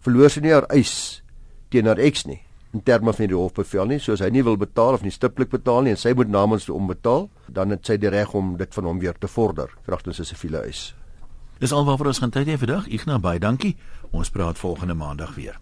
verloor 0.00 0.30
sy 0.30 0.40
nie 0.40 0.52
haar 0.54 0.68
eis 0.70 1.22
teen 1.70 1.86
haar 1.86 1.98
eks 1.98 2.26
nie. 2.26 2.40
in 2.72 2.82
terme 2.82 3.12
van 3.12 3.30
die 3.30 3.36
hofbevel 3.36 3.88
nie. 3.88 3.98
So 4.02 4.14
as 4.16 4.22
hy 4.24 4.30
nie 4.32 4.44
wil 4.44 4.58
betaal 4.60 4.98
of 4.98 5.04
nie 5.04 5.12
stiptelik 5.14 5.50
betaal 5.52 5.86
nie 5.86 5.94
en 5.94 6.00
sy 6.00 6.12
moet 6.16 6.30
namens 6.32 6.68
hom 6.68 6.90
betaal, 6.90 7.28
dan 7.48 7.72
het 7.72 7.86
sy 7.88 7.96
die 8.00 8.12
reg 8.12 8.34
om 8.36 8.56
dit 8.60 8.74
van 8.76 8.90
hom 8.90 9.00
weer 9.02 9.16
te 9.16 9.28
vorder 9.28 9.72
kragtens 9.86 10.20
'n 10.20 10.24
siviele 10.24 10.62
eis. 10.64 10.94
Dis 11.58 11.72
alwaar 11.72 11.98
vir 11.98 12.06
ons 12.06 12.18
gaan 12.18 12.30
tyd 12.30 12.46
hê 12.46 12.58
vandag. 12.58 12.86
Ignas 12.86 13.20
baie 13.20 13.38
dankie. 13.38 13.76
Ons 14.12 14.30
praat 14.30 14.58
volgende 14.58 14.94
maandag 14.94 15.34
weer. 15.34 15.58